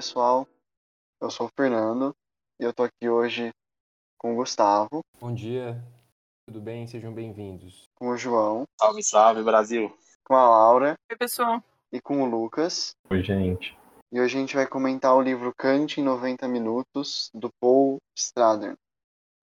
[0.00, 0.48] Pessoal.
[1.20, 2.16] Eu sou o Fernando
[2.58, 3.50] e eu tô aqui hoje
[4.16, 5.76] com o Gustavo, Bom dia,
[6.48, 6.86] tudo bem?
[6.86, 7.84] Sejam bem-vindos.
[7.96, 9.94] com o João, Salve, salve, Brasil.
[10.24, 11.62] com a Laura Oi, pessoal.
[11.92, 12.92] e com o Lucas.
[13.10, 13.76] Oi, gente.
[14.10, 18.76] E hoje a gente vai comentar o livro Kant em 90 Minutos, do Paul Stradern.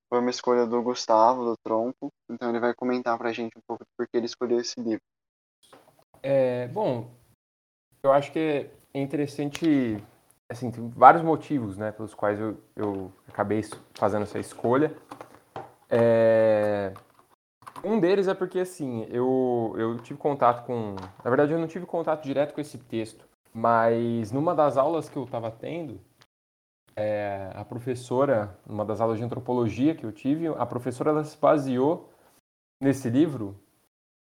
[0.10, 3.84] Foi uma escolha do Gustavo, do Tronco, então ele vai comentar pra gente um pouco
[3.84, 5.04] do porquê ele escolheu esse livro.
[6.24, 7.12] É, bom,
[8.02, 10.04] eu acho que é interessante,
[10.50, 13.62] assim, tem vários motivos, né, pelos quais eu, eu acabei
[13.95, 14.95] fazendo essa escolha.
[15.90, 16.94] É,
[17.84, 20.95] um deles é porque, assim, eu, eu tive contato com...
[21.23, 25.18] Na verdade, eu não tive contato direto com esse texto, mas numa das aulas que
[25.18, 26.00] eu estava tendo,
[26.95, 31.38] é, a professora, numa das aulas de antropologia que eu tive, a professora ela se
[31.38, 32.12] baseou
[32.81, 33.59] nesse livro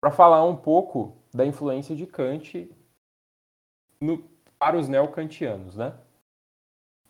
[0.01, 2.69] para falar um pouco da influência de Kant
[4.01, 4.23] no-
[4.59, 5.93] para os neocantianos, né?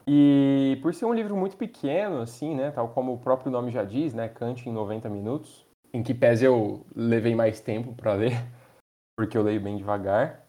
[0.08, 3.84] E por ser um livro muito pequeno, assim, né, tal como o próprio nome já
[3.84, 8.34] diz, né, Kant em 90 minutos, em que pese eu levei mais tempo para ler,
[9.18, 10.46] porque eu leio bem devagar,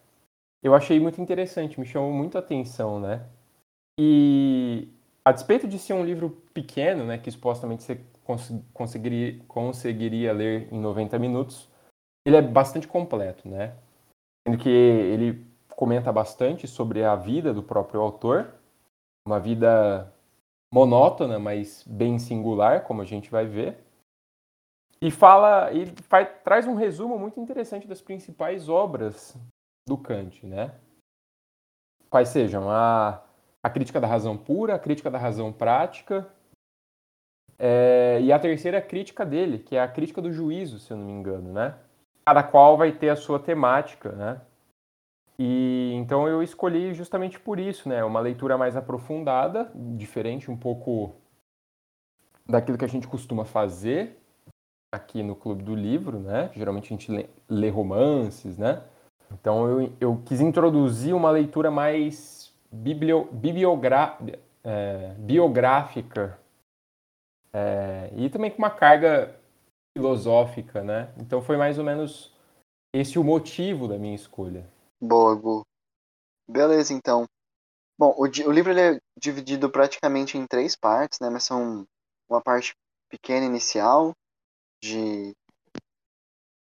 [0.63, 3.25] eu achei muito interessante, me chamou muito a atenção, né?
[3.99, 4.89] E
[5.25, 10.71] a despeito de ser um livro pequeno, né, que supostamente você cons- conseguiria, conseguiria ler
[10.73, 11.69] em 90 minutos,
[12.25, 13.75] ele é bastante completo, né?
[14.47, 18.53] Sendo que ele comenta bastante sobre a vida do próprio autor,
[19.27, 20.09] uma vida
[20.73, 23.77] monótona, mas bem singular, como a gente vai ver.
[25.01, 29.37] E fala, e faz, traz um resumo muito interessante das principais obras
[29.85, 30.73] do Kant, né?
[32.09, 33.21] Quais sejam a,
[33.61, 36.25] a crítica da razão pura, a crítica da razão prática,
[37.59, 41.05] é, e a terceira crítica dele, que é a crítica do juízo, se eu não
[41.05, 41.77] me engano, né?
[42.25, 44.41] Cada qual vai ter a sua temática, né?
[45.39, 48.03] E então eu escolhi justamente por isso, né?
[48.03, 51.13] Uma leitura mais aprofundada, diferente um pouco
[52.45, 54.17] daquilo que a gente costuma fazer
[54.91, 56.49] aqui no Clube do Livro, né?
[56.55, 58.83] Geralmente a gente lê, lê romances, né?
[59.31, 64.17] Então eu, eu quis introduzir uma leitura mais biblio, bibliogra,
[64.63, 66.39] é, biográfica
[67.53, 69.35] é, e também com uma carga
[69.95, 71.09] filosófica, né?
[71.17, 72.33] Então foi mais ou menos
[72.93, 74.65] esse o motivo da minha escolha.
[74.99, 75.63] Boa, Gu.
[76.47, 77.27] Beleza, então.
[77.97, 81.29] Bom, o, o livro ele é dividido praticamente em três partes, né?
[81.29, 81.85] Mas são
[82.29, 82.73] uma parte
[83.09, 84.13] pequena inicial,
[84.81, 85.35] de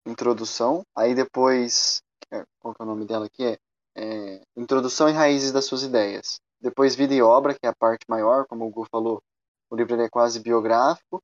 [0.07, 0.83] introdução.
[0.97, 3.45] Aí depois, é, qual que é o nome dela aqui?
[3.45, 3.59] É,
[3.97, 6.41] é Introdução e Raízes das Suas Ideias.
[6.61, 9.23] Depois Vida e Obra, que é a parte maior, como o Gu falou.
[9.71, 11.23] O livro é quase biográfico.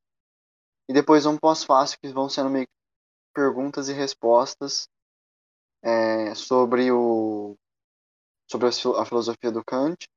[0.89, 2.69] E depois um pós-fácil, que vão sendo meio
[3.35, 4.89] perguntas e respostas
[5.83, 7.57] é, sobre o
[8.51, 10.09] sobre a fil- a filosofia do Kant.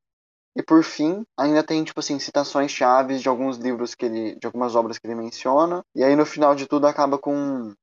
[0.56, 4.48] E por fim ainda tem tipo assim citações chaves de alguns livros que ele de
[4.48, 5.84] algumas obras que ele menciona.
[5.96, 7.74] E aí no final de tudo acaba com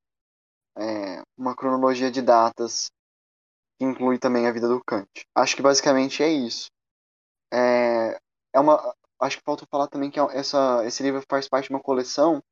[0.78, 2.90] é, uma cronologia de datas
[3.78, 5.08] que inclui também a vida do Kant.
[5.34, 6.70] Acho que basicamente é isso.
[7.52, 8.18] É,
[8.54, 11.74] é uma acho que falta falar também que é- essa esse livro faz parte de
[11.74, 12.42] uma coleção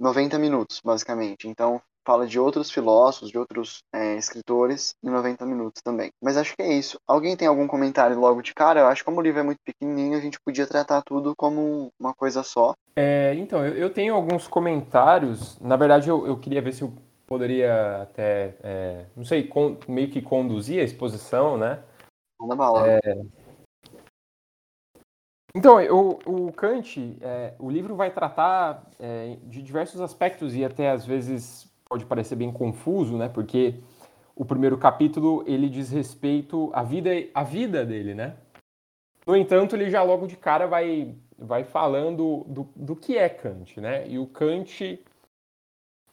[0.00, 1.48] 90 minutos basicamente.
[1.48, 6.10] Então fala de outros filósofos, de outros é, escritores em 90 minutos também.
[6.22, 6.98] Mas acho que é isso.
[7.06, 8.80] Alguém tem algum comentário logo de cara?
[8.80, 11.90] Eu acho que como o livro é muito pequenininho, a gente podia tratar tudo como
[11.98, 12.74] uma coisa só.
[12.96, 15.58] É, então, eu, eu tenho alguns comentários.
[15.60, 16.92] Na verdade, eu, eu queria ver se eu
[17.26, 21.82] poderia até, é, não sei, con- meio que conduzir a exposição, né?
[22.40, 22.98] Manda bala.
[25.54, 30.90] Então, eu- o Kant, é, o livro vai tratar é, de diversos aspectos e até
[30.90, 33.28] às vezes pode parecer bem confuso, né?
[33.28, 33.74] Porque
[34.36, 38.36] o primeiro capítulo ele diz respeito à vida, à vida dele, né?
[39.26, 43.80] No entanto, ele já logo de cara vai, vai falando do, do que é Kant,
[43.80, 44.08] né?
[44.08, 45.00] E o Kant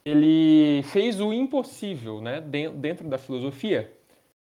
[0.03, 2.41] ele fez o impossível, né?
[2.41, 3.93] den- Dentro da filosofia,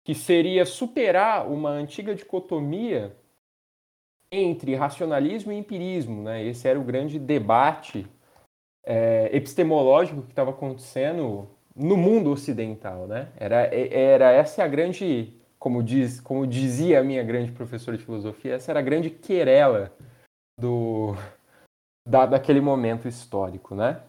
[0.05, 3.15] que seria superar uma antiga dicotomia
[4.31, 6.43] entre racionalismo e empirismo, né?
[6.45, 8.07] Esse era o grande debate
[8.85, 13.29] é, epistemológico que estava acontecendo no mundo ocidental, né?
[13.37, 15.33] Era, era essa a grande
[15.65, 19.91] como, diz, como dizia a minha grande professora de filosofia, essa era a grande querela
[20.59, 21.15] do,
[22.07, 23.99] da, daquele momento histórico, né?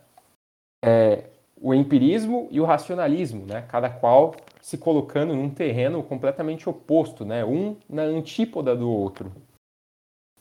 [0.84, 1.25] É,
[1.58, 3.62] o empirismo e o racionalismo, né?
[3.69, 7.43] Cada qual se colocando num terreno completamente oposto, né?
[7.43, 9.32] Um na antípoda do outro.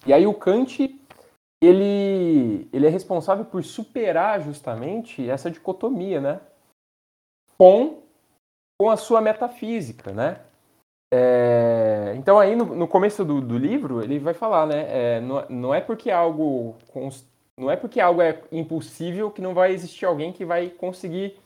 [0.06, 1.00] E aí o Kant
[1.62, 6.42] ele, ele é responsável por superar justamente essa dicotomia, né?
[7.58, 8.02] Com,
[8.80, 10.42] com a sua metafísica, né?
[11.14, 14.86] É, então aí no, no começo do, do, livro ele vai falar, né?
[14.90, 16.76] É, não, não é porque algo
[17.58, 21.40] não é porque algo é impossível que não vai existir alguém que vai conseguir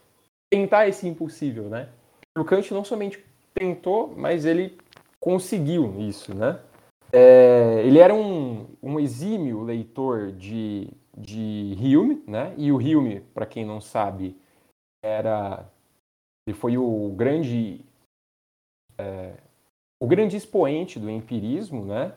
[0.51, 1.89] tentar esse impossível, né?
[2.37, 3.23] O Kant não somente
[3.53, 4.77] tentou, mas ele
[5.19, 6.59] conseguiu isso, né?
[7.11, 12.53] É, ele era um, um exímio leitor de, de Hume, né?
[12.57, 14.39] E o Hume, para quem não sabe,
[15.03, 15.67] era
[16.47, 17.85] ele foi o grande
[18.97, 19.35] é,
[20.01, 22.15] o grande expoente do empirismo, né?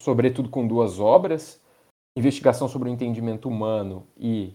[0.00, 1.62] Sobretudo com duas obras,
[2.16, 4.52] Investigação sobre o Entendimento Humano e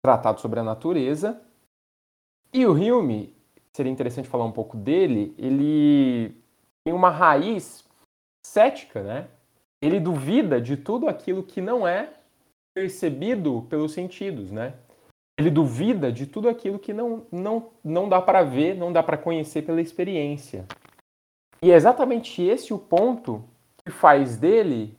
[0.00, 1.42] Tratado sobre a Natureza.
[2.52, 3.34] E o Hume,
[3.72, 6.36] seria interessante falar um pouco dele, ele
[6.84, 7.84] tem uma raiz
[8.46, 9.28] cética, né?
[9.82, 12.12] Ele duvida de tudo aquilo que não é
[12.74, 14.74] percebido pelos sentidos, né?
[15.38, 19.16] Ele duvida de tudo aquilo que não, não, não dá para ver, não dá para
[19.16, 20.66] conhecer pela experiência.
[21.62, 23.44] E é exatamente esse o ponto
[23.84, 24.96] que faz dele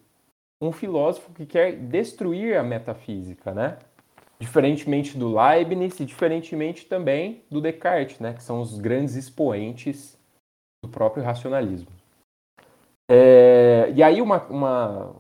[0.62, 3.80] um filósofo que quer destruir a metafísica, né?
[4.40, 8.34] Diferentemente do Leibniz e diferentemente também do Descartes, né?
[8.34, 10.18] Que são os grandes expoentes
[10.84, 11.99] do próprio racionalismo.
[13.12, 15.16] É, e aí uma, uma,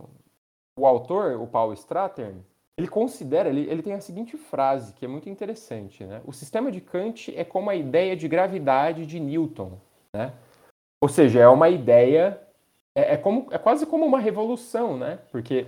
[0.77, 2.45] o autor, o Paul Stratern,
[2.77, 6.21] ele considera, ele, ele tem a seguinte frase que é muito interessante, né?
[6.23, 9.79] O sistema de Kant é como a ideia de gravidade de Newton,
[10.13, 10.33] né?
[11.01, 12.39] Ou seja, é uma ideia,
[12.95, 15.19] é, é, como, é quase como uma revolução, né?
[15.31, 15.67] Porque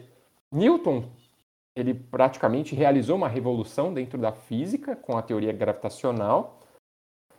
[0.51, 1.05] Newton,
[1.75, 6.61] ele praticamente realizou uma revolução dentro da física com a teoria gravitacional,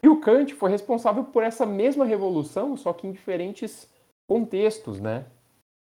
[0.03, 3.92] e o Kant foi responsável por essa mesma revolução, só que em diferentes
[4.29, 5.27] contextos, né?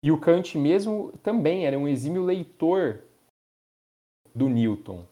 [0.05, 3.03] E o Kant mesmo também era um exímio leitor
[4.35, 5.05] do Newton.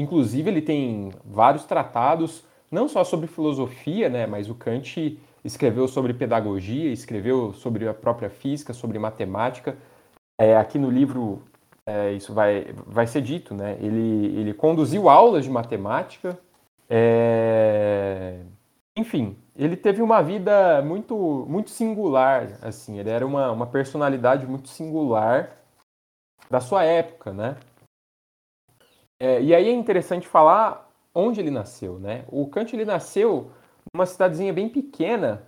[0.00, 6.12] Inclusive, ele tem vários tratados, não só sobre filosofia, né, mas o Kant escreveu sobre
[6.12, 9.76] pedagogia, escreveu sobre a própria física, sobre matemática.
[10.38, 11.42] É, aqui no livro
[11.88, 13.78] é, isso vai, vai ser dito, né?
[13.80, 16.38] Ele, ele conduziu aulas de matemática.
[16.88, 18.40] É...
[18.98, 24.68] Enfim, ele teve uma vida muito, muito singular, assim, ele era uma, uma personalidade muito
[24.68, 25.56] singular
[26.50, 27.56] da sua época, né?
[29.20, 32.24] É, e aí é interessante falar onde ele nasceu, né?
[32.26, 33.52] O Kant ele nasceu
[33.94, 35.46] numa cidadezinha bem pequena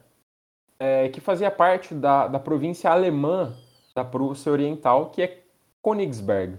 [0.79, 3.52] é, que fazia parte da, da província alemã
[3.97, 5.43] da Prússia Oriental, que é
[5.82, 6.56] Königsberg.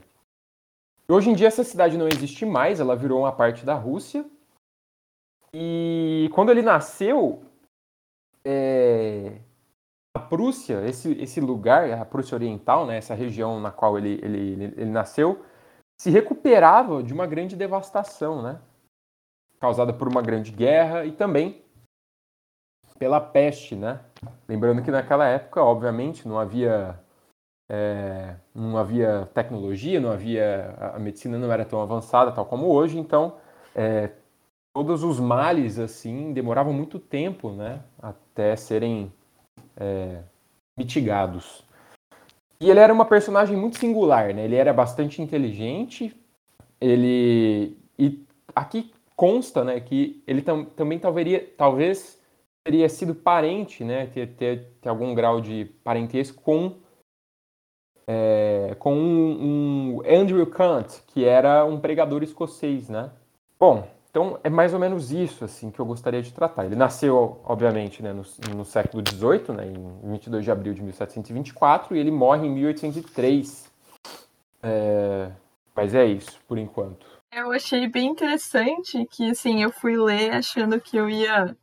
[1.08, 4.26] Hoje em dia essa cidade não existe mais, ela virou uma parte da Rússia.
[5.54, 7.44] E quando ele nasceu,
[8.46, 9.40] é,
[10.16, 14.64] a Prússia, esse, esse lugar, a Prússia Oriental, né, essa região na qual ele, ele,
[14.78, 15.44] ele nasceu,
[16.00, 18.60] se recuperava de uma grande devastação, né?
[19.60, 21.62] Causada por uma grande guerra e também
[22.98, 24.00] pela peste, né?
[24.48, 27.00] Lembrando que naquela época, obviamente, não havia
[27.70, 32.98] é, não havia tecnologia, não havia a medicina não era tão avançada, tal como hoje,
[32.98, 33.38] então
[33.76, 34.10] é,
[34.74, 39.12] todos os males assim demoravam muito tempo, né, até serem
[39.78, 40.22] é,
[40.78, 41.64] mitigados.
[42.60, 44.46] E ele era uma personagem muito singular, né?
[44.46, 46.16] Ele era bastante inteligente.
[46.80, 48.24] Ele e
[48.56, 52.22] aqui consta, né, que ele tam, também talvez, talvez
[52.64, 56.76] teria sido parente, né, ter, ter, ter algum grau de parentesco com
[58.08, 63.12] é, com um, um Andrew Kant, que era um pregador escocês, né?
[63.60, 66.66] Bom, então, é mais ou menos isso assim que eu gostaria de tratar.
[66.66, 71.96] Ele nasceu, obviamente, né, no, no século XVIII, né, em 22 de abril de 1724,
[71.96, 73.72] e ele morre em 1803.
[74.62, 75.32] É...
[75.74, 77.08] Mas é isso, por enquanto.
[77.32, 81.56] Eu achei bem interessante que, assim, eu fui ler achando que eu ia...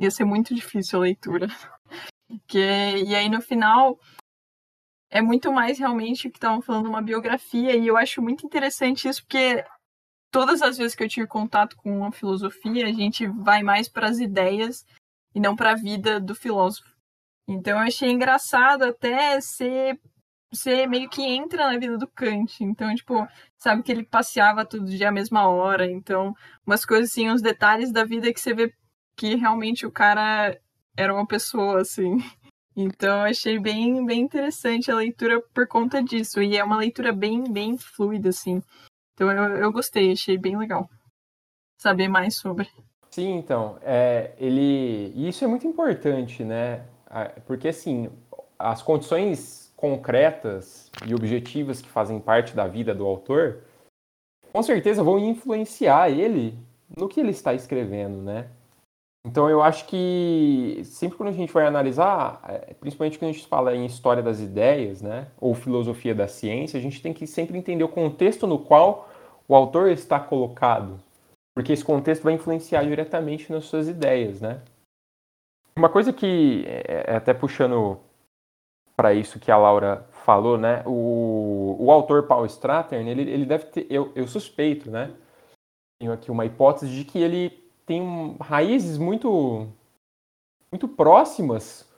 [0.00, 1.46] Ia ser muito difícil a leitura.
[2.46, 2.58] Que...
[2.58, 3.98] E aí, no final,
[5.10, 9.22] é muito mais realmente que estavam falando uma biografia, e eu acho muito interessante isso,
[9.22, 9.64] porque
[10.30, 14.08] todas as vezes que eu tive contato com a filosofia, a gente vai mais para
[14.08, 14.84] as ideias
[15.34, 16.88] e não para a vida do filósofo.
[17.48, 19.98] Então eu achei engraçado até ser
[20.50, 22.62] você meio que entra na vida do Kant.
[22.62, 23.26] Então, tipo,
[23.58, 25.90] sabe que ele passeava todo dia à mesma hora.
[25.90, 26.34] Então,
[26.66, 28.72] umas coisas assim, uns detalhes da vida que você vê
[29.16, 30.58] que realmente o cara
[30.96, 32.16] era uma pessoa, assim.
[32.80, 36.40] Então, achei bem, bem interessante a leitura por conta disso.
[36.40, 38.62] E é uma leitura bem, bem fluida, assim.
[39.18, 40.88] Então, eu, eu gostei, achei bem legal
[41.76, 42.68] saber mais sobre.
[43.10, 45.12] Sim, então, é, ele.
[45.12, 46.84] E isso é muito importante, né?
[47.44, 48.08] Porque, assim,
[48.56, 53.64] as condições concretas e objetivas que fazem parte da vida do autor,
[54.52, 56.56] com certeza vão influenciar ele
[56.96, 58.48] no que ele está escrevendo, né?
[59.26, 63.46] Então eu acho que sempre quando a gente vai analisar, é, principalmente quando a gente
[63.46, 67.58] fala em história das ideias, né, ou filosofia da ciência, a gente tem que sempre
[67.58, 69.07] entender o contexto no qual
[69.48, 71.00] o autor está colocado,
[71.56, 74.62] porque esse contexto vai influenciar diretamente nas suas ideias, né?
[75.76, 77.98] Uma coisa que é, é até puxando
[78.96, 80.82] para isso que a Laura falou, né?
[80.84, 85.14] O, o autor Paul Stratern, ele, ele deve ter, eu, eu suspeito, né?
[86.00, 87.50] Tenho aqui uma hipótese de que ele
[87.86, 89.66] tem raízes muito
[90.70, 91.88] muito próximas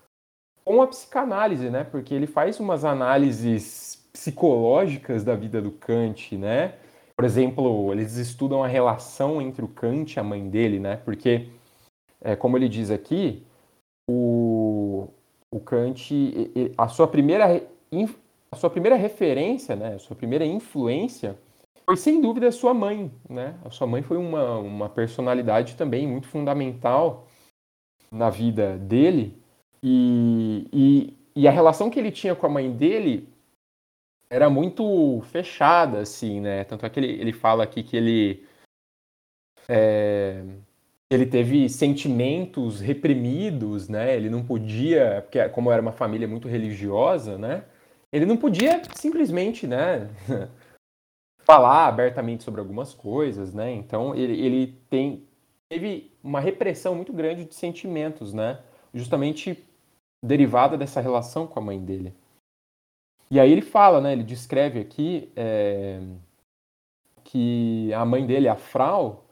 [0.64, 1.82] com a psicanálise, né?
[1.82, 6.78] Porque ele faz umas análises psicológicas da vida do Kant, né?
[7.20, 10.96] Por exemplo, eles estudam a relação entre o Kant e a mãe dele, né?
[10.96, 11.50] Porque,
[12.18, 13.44] é, como ele diz aqui,
[14.08, 15.06] o,
[15.52, 16.14] o Kant,
[16.78, 17.62] a sua primeira
[18.50, 19.96] a sua primeira referência, né?
[19.96, 21.36] A sua primeira influência
[21.84, 23.54] foi sem dúvida a sua mãe, né?
[23.66, 27.26] A sua mãe foi uma, uma personalidade também muito fundamental
[28.10, 29.36] na vida dele
[29.82, 33.28] e, e, e a relação que ele tinha com a mãe dele
[34.30, 36.64] era muito fechada, assim, né?
[36.64, 38.46] Tanto é que ele, ele fala aqui que ele
[39.68, 40.44] é,
[41.10, 44.16] ele teve sentimentos reprimidos, né?
[44.16, 47.64] Ele não podia, porque como era uma família muito religiosa, né?
[48.12, 50.08] Ele não podia simplesmente, né?
[51.42, 53.72] falar abertamente sobre algumas coisas, né?
[53.72, 55.26] Então ele, ele tem
[55.68, 58.60] teve uma repressão muito grande de sentimentos, né?
[58.94, 59.64] Justamente
[60.24, 62.14] derivada dessa relação com a mãe dele.
[63.30, 64.12] E aí ele fala, né?
[64.12, 66.00] Ele descreve aqui é,
[67.24, 69.24] que a mãe dele, a Frau,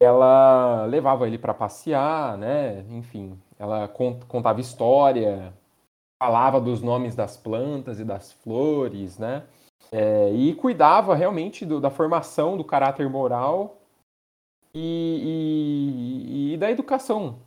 [0.00, 2.80] ela levava ele para passear, né?
[2.88, 5.52] Enfim, ela contava história,
[6.22, 9.44] falava dos nomes das plantas e das flores, né?
[9.92, 13.76] É, e cuidava realmente do, da formação do caráter moral
[14.74, 17.38] e, e, e, da educação,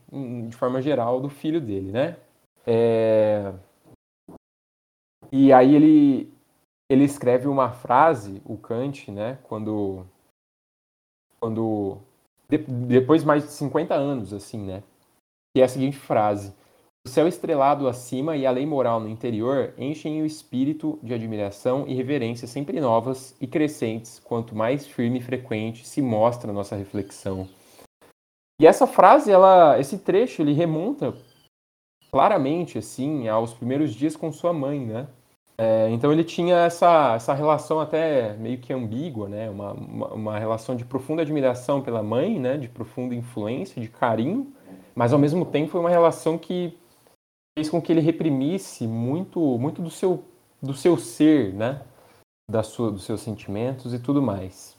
[0.48, 2.16] de forma geral, do filho dele, né?
[2.66, 3.52] É...
[5.40, 6.34] E aí ele,
[6.90, 9.38] ele escreve uma frase, o Kant, né?
[9.44, 10.04] Quando,
[11.40, 12.00] quando
[12.50, 14.82] de, depois mais de 50 anos, assim, né?
[15.56, 16.56] Que é a seguinte frase:
[17.06, 21.88] o céu estrelado acima e a lei moral no interior enchem o espírito de admiração
[21.88, 26.76] e reverência sempre novas e crescentes quanto mais firme e frequente se mostra a nossa
[26.76, 27.48] reflexão.
[28.60, 31.14] E essa frase, ela, esse trecho, ele remonta
[32.10, 35.08] claramente assim aos primeiros dias com sua mãe, né?
[35.60, 39.50] É, então ele tinha essa, essa relação até meio que ambígua, né?
[39.50, 42.58] Uma, uma, uma relação de profunda admiração pela mãe, né?
[42.58, 44.54] De profunda influência, de carinho,
[44.94, 46.78] mas ao mesmo tempo foi uma relação que
[47.58, 50.24] fez com que ele reprimisse muito, muito do seu,
[50.62, 51.82] do seu ser, né?
[52.50, 54.78] Da sua, dos seus sentimentos e tudo mais.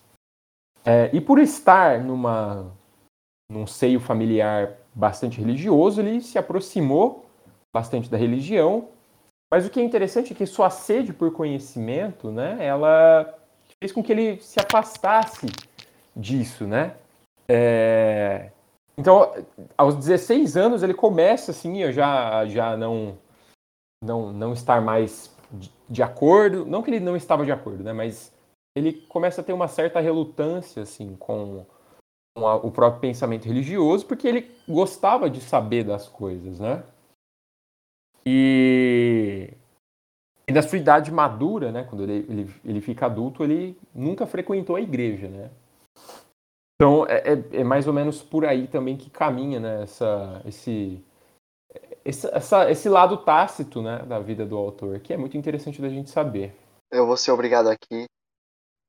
[0.85, 2.73] É, e por estar numa,
[3.51, 7.27] num seio familiar bastante religioso, ele se aproximou
[7.75, 8.89] bastante da religião.
[9.51, 12.59] Mas o que é interessante é que sua sede por conhecimento, né?
[12.61, 13.35] Ela
[13.83, 15.47] fez com que ele se afastasse
[16.15, 16.97] disso, né?
[17.49, 18.51] É,
[18.99, 19.33] então,
[19.77, 23.17] aos 16 anos ele começa assim, eu já já não
[24.05, 25.35] não não estar mais
[25.89, 28.31] de, acordo, não que ele não estava de acordo, né, mas
[28.77, 31.65] ele começa a ter uma certa relutância assim com,
[32.37, 36.85] o próprio pensamento religioso, porque ele gostava de saber das coisas, né?
[38.31, 39.55] E,
[40.47, 44.77] e na sua idade madura, né, quando ele, ele, ele fica adulto, ele nunca frequentou
[44.77, 45.51] a igreja, né?
[46.75, 51.03] Então, é, é, é, mais ou menos por aí também que caminha né, essa, esse,
[52.05, 55.89] esse, essa, esse lado tácito né, da vida do autor, que é muito interessante da
[55.89, 56.55] gente saber.
[56.91, 58.05] Eu vou ser obrigado aqui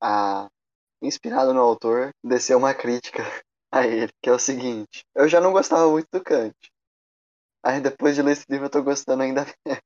[0.04, 0.48] a,
[1.02, 3.24] inspirado no autor, descer uma crítica
[3.72, 5.06] a ele, que é o seguinte.
[5.16, 6.54] Eu já não gostava muito do Kant.
[7.70, 9.46] Aí depois de ler esse livro eu tô gostando ainda.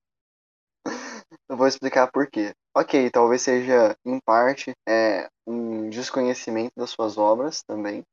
[1.50, 2.54] Eu vou explicar por quê.
[2.74, 8.06] Ok, talvez seja, em parte, é, um desconhecimento das suas obras também,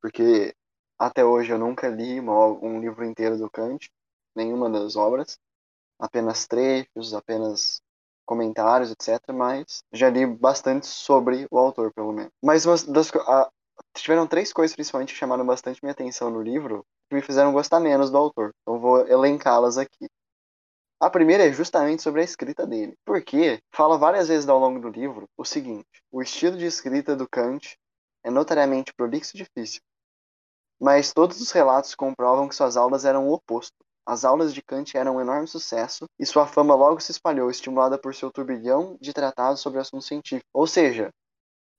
[0.00, 0.54] porque
[0.98, 3.90] até hoje eu nunca li uma, um livro inteiro do Kant,
[4.36, 5.36] nenhuma das obras,
[5.98, 7.82] apenas trechos, apenas
[8.24, 9.20] comentários, etc.
[9.34, 12.32] Mas já li bastante sobre o autor, pelo menos.
[12.42, 13.50] Mas das, a,
[13.94, 17.80] tiveram três coisas principalmente que chamaram bastante minha atenção no livro, que me fizeram gostar
[17.80, 18.54] menos do autor.
[18.62, 20.08] Então vou elencá-las aqui.
[21.00, 24.88] A primeira é justamente sobre a escrita dele, porque fala várias vezes ao longo do
[24.88, 27.76] livro o seguinte: o estilo de escrita do Kant
[28.22, 29.80] é notariamente prolixo e difícil,
[30.80, 33.74] mas todos os relatos comprovam que suas aulas eram o oposto.
[34.06, 37.98] As aulas de Kant eram um enorme sucesso e sua fama logo se espalhou, estimulada
[37.98, 40.48] por seu turbilhão de tratados sobre assuntos científicos.
[40.52, 41.10] Ou seja,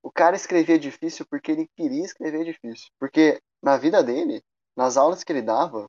[0.04, 2.88] o cara escrevia difícil porque ele queria escrever difícil.
[3.00, 4.42] Porque na vida dele,
[4.82, 5.86] nas aulas que ele dava,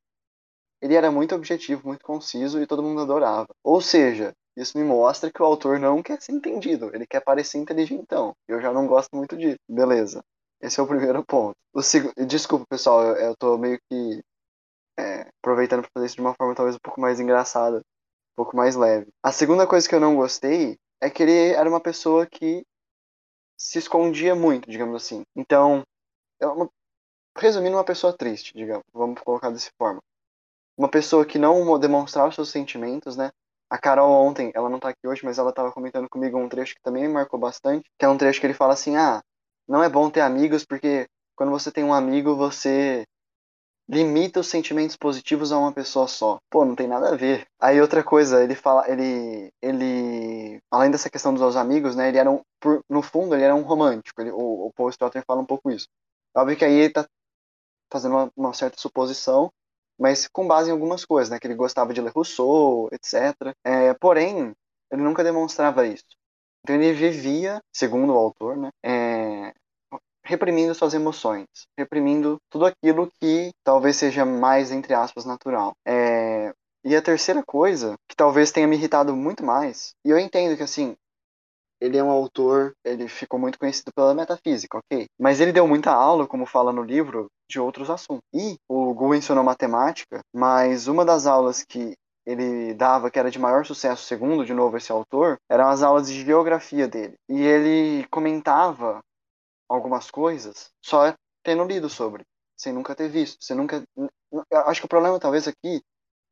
[0.80, 3.48] ele era muito objetivo, muito conciso e todo mundo adorava.
[3.64, 7.56] Ou seja, isso me mostra que o autor não quer ser entendido, ele quer parecer
[7.56, 8.34] inteligentão.
[8.46, 9.56] Eu já não gosto muito disso.
[9.66, 10.22] Beleza.
[10.60, 11.56] Esse é o primeiro ponto.
[11.72, 12.12] O seg...
[12.26, 14.22] Desculpa, pessoal, eu, eu tô meio que
[14.98, 18.54] é, aproveitando para fazer isso de uma forma talvez um pouco mais engraçada, um pouco
[18.54, 19.08] mais leve.
[19.22, 22.62] A segunda coisa que eu não gostei é que ele era uma pessoa que
[23.56, 25.22] se escondia muito, digamos assim.
[25.34, 25.82] Então,
[26.38, 26.68] é uma...
[27.36, 30.00] resumindo, uma pessoa triste, digamos, vamos colocar dessa forma.
[30.76, 33.30] Uma pessoa que não demonstrava seus sentimentos, né?
[33.70, 36.74] A Carol ontem, ela não tá aqui hoje, mas ela tava comentando comigo um trecho
[36.74, 39.22] que também me marcou bastante, que é um trecho que ele fala assim: "Ah,
[39.68, 43.04] não é bom ter amigos porque quando você tem um amigo, você
[43.88, 46.38] limita os sentimentos positivos a uma pessoa só.
[46.50, 47.46] Pô, não tem nada a ver.
[47.60, 52.30] Aí outra coisa, ele fala, ele, ele, além dessa questão dos amigos, né, ele era
[52.30, 54.20] um, por, no fundo, ele era um romântico.
[54.20, 55.86] Ele, o, o Paul Stotter fala um pouco isso.
[56.34, 57.06] Óbvio que aí ele tá
[57.92, 59.50] fazendo uma, uma, certa suposição,
[59.98, 63.54] mas com base em algumas coisas, né, que ele gostava de ler Rousseau, etc.
[63.64, 64.52] É, porém,
[64.90, 66.04] ele nunca demonstrava isso.
[66.64, 69.52] Então ele vivia, segundo o autor, né, é,
[70.24, 71.46] reprimindo suas emoções,
[71.78, 75.72] reprimindo tudo aquilo que talvez seja mais, entre aspas, natural.
[75.86, 76.52] É...
[76.84, 80.64] E a terceira coisa, que talvez tenha me irritado muito mais, e eu entendo que,
[80.64, 80.96] assim,
[81.82, 85.06] ele é um autor, ele ficou muito conhecido pela metafísica, ok?
[85.18, 88.22] Mas ele deu muita aula, como fala no livro, de outros assuntos.
[88.32, 93.38] E o Gu ensinou matemática, mas uma das aulas que ele dava, que era de
[93.38, 97.14] maior sucesso, segundo, de novo, esse autor, eram as aulas de geografia dele.
[97.28, 99.00] E ele comentava
[99.68, 102.22] algumas coisas só tendo lido sobre,
[102.56, 103.42] sem nunca ter visto.
[103.42, 103.82] Você nunca.
[104.66, 105.82] Acho que o problema talvez aqui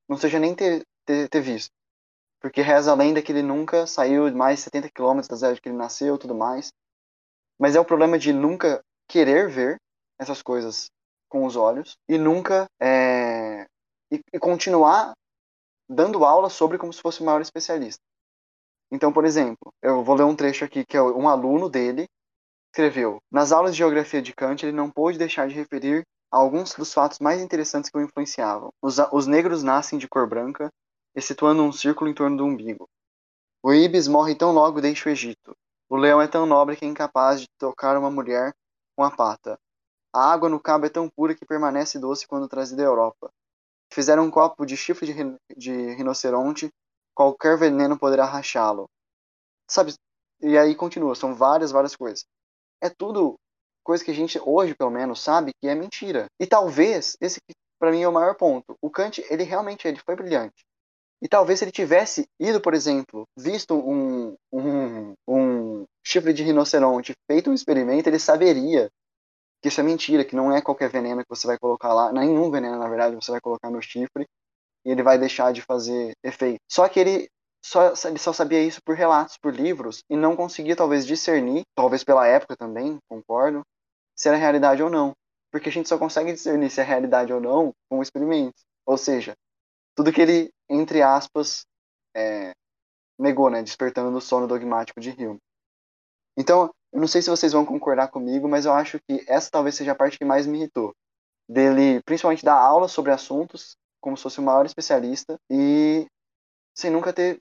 [0.09, 1.73] não seja nem ter, ter, ter visto.
[2.41, 5.69] Porque reza a lenda que ele nunca saiu mais de 70 quilômetros da cidade que
[5.69, 6.73] ele nasceu tudo mais.
[7.59, 9.77] Mas é o problema de nunca querer ver
[10.19, 10.91] essas coisas
[11.29, 13.67] com os olhos e nunca é,
[14.11, 15.13] e, e continuar
[15.89, 18.01] dando aula sobre como se fosse o maior especialista.
[18.91, 22.07] Então, por exemplo, eu vou ler um trecho aqui que é um aluno dele
[22.73, 26.75] escreveu: Nas aulas de geografia de Kant, ele não pôde deixar de referir a alguns
[26.75, 28.71] dos fatos mais interessantes que o influenciavam.
[28.81, 30.71] Os, os negros nascem de cor branca,
[31.15, 32.89] excetuando um círculo em torno do umbigo.
[33.63, 35.57] O ibis morre tão logo deixa o Egito.
[35.89, 38.55] O leão é tão nobre que é incapaz de tocar uma mulher
[38.97, 39.59] com a pata.
[40.13, 43.31] A água no cabo é tão pura que permanece doce quando trazida da Europa.
[43.93, 46.71] Fizeram um copo de chifre de, de rinoceronte,
[47.15, 48.89] qualquer veneno poderá rachá-lo.
[49.69, 49.95] Sabe?
[50.41, 52.25] E aí continua, são várias, várias coisas
[52.81, 53.39] é tudo
[53.85, 56.27] coisa que a gente hoje pelo menos sabe que é mentira.
[56.39, 57.39] E talvez esse
[57.79, 58.77] para mim é o maior ponto.
[58.81, 60.65] O Kant, ele realmente ele foi brilhante.
[61.23, 67.15] E talvez se ele tivesse ido, por exemplo, visto um, um, um chifre de rinoceronte,
[67.31, 68.89] feito um experimento, ele saberia
[69.61, 72.51] que isso é mentira, que não é qualquer veneno que você vai colocar lá, nenhum
[72.51, 74.27] veneno, na verdade, você vai colocar no chifre
[74.85, 76.61] e ele vai deixar de fazer efeito.
[76.67, 77.29] Só que ele
[77.63, 82.03] só, ele só sabia isso por relatos, por livros, e não conseguia talvez discernir, talvez
[82.03, 83.63] pela época também, concordo,
[84.17, 85.13] se era realidade ou não.
[85.53, 88.63] Porque a gente só consegue discernir se é realidade ou não com experimentos.
[88.87, 89.35] Ou seja,
[90.01, 91.67] tudo que ele, entre aspas,
[92.17, 92.53] é,
[93.19, 95.39] negou, né, despertando do sono dogmático de Hume.
[96.39, 99.75] Então, eu não sei se vocês vão concordar comigo, mas eu acho que essa talvez
[99.75, 100.95] seja a parte que mais me irritou.
[101.47, 106.07] Dele, principalmente, dar aula sobre assuntos, como se fosse o maior especialista, e
[106.75, 107.39] sem nunca ter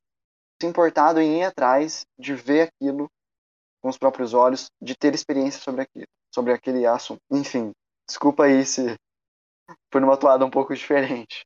[0.62, 3.10] se importado em ir atrás de ver aquilo
[3.82, 7.22] com os próprios olhos, de ter experiência sobre aquilo, sobre aquele assunto.
[7.32, 7.72] Enfim,
[8.06, 8.98] desculpa aí se
[9.90, 11.46] foi numa toada um pouco diferente.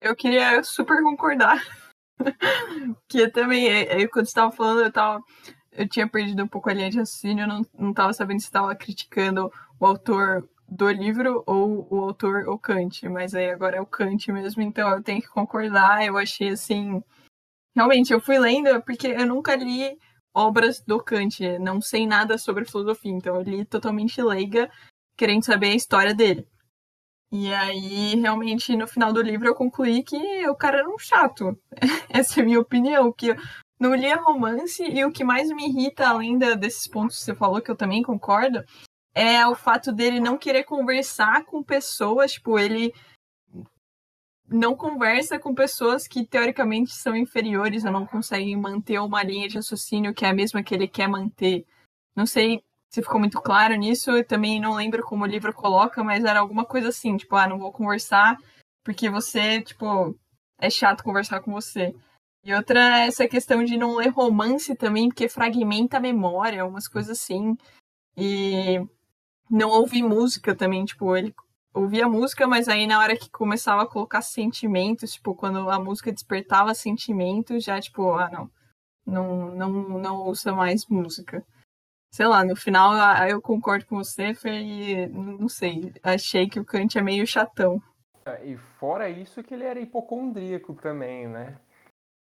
[0.00, 1.62] Eu queria super concordar.
[3.08, 5.22] que também, é, é, quando você estava falando, eu tava.
[5.72, 8.46] Eu tinha perdido um pouco a linha de raciocínio, eu não, não tava sabendo se
[8.46, 13.80] estava criticando o autor do livro ou o autor o Kant, mas aí agora é
[13.80, 16.04] o Kant mesmo, então eu tenho que concordar.
[16.04, 17.02] Eu achei assim
[17.74, 19.96] Realmente, eu fui lendo porque eu nunca li
[20.34, 24.70] obras do Kant, não sei nada sobre filosofia, então eu li totalmente leiga,
[25.16, 26.46] querendo saber a história dele.
[27.32, 31.56] E aí, realmente, no final do livro eu concluí que o cara era um chato.
[32.08, 33.36] Essa é a minha opinião, que eu
[33.78, 37.62] não lia romance e o que mais me irrita, além desses pontos que você falou,
[37.62, 38.64] que eu também concordo,
[39.14, 42.92] é o fato dele não querer conversar com pessoas, tipo, ele
[44.48, 49.54] não conversa com pessoas que teoricamente são inferiores ou não conseguem manter uma linha de
[49.54, 51.64] raciocínio que é a mesma que ele quer manter.
[52.16, 56.02] Não sei se ficou muito claro nisso, eu também não lembro como o livro coloca,
[56.04, 58.36] mas era alguma coisa assim, tipo, ah, não vou conversar
[58.84, 60.16] porque você, tipo,
[60.58, 61.94] é chato conversar com você.
[62.44, 66.88] E outra é essa questão de não ler romance também, porque fragmenta a memória, umas
[66.88, 67.56] coisas assim.
[68.16, 68.80] E
[69.50, 71.34] não ouvir música também, tipo, ele
[71.74, 76.12] ouvia música, mas aí na hora que começava a colocar sentimentos, tipo, quando a música
[76.12, 78.50] despertava sentimentos, já, tipo, ah, não,
[79.06, 81.44] não, não, não ouça mais música.
[82.10, 82.92] Sei lá, no final
[83.28, 87.80] eu concordo com você, foi, não sei, achei que o Kant é meio chatão.
[88.26, 91.56] É, e fora isso que ele era hipocondríaco também, né?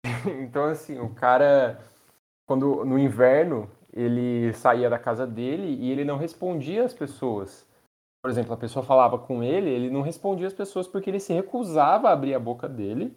[0.42, 1.80] então, assim, o cara,
[2.46, 7.66] quando no inverno, ele saía da casa dele e ele não respondia às pessoas.
[8.22, 11.32] Por exemplo, a pessoa falava com ele, ele não respondia às pessoas porque ele se
[11.32, 13.16] recusava a abrir a boca dele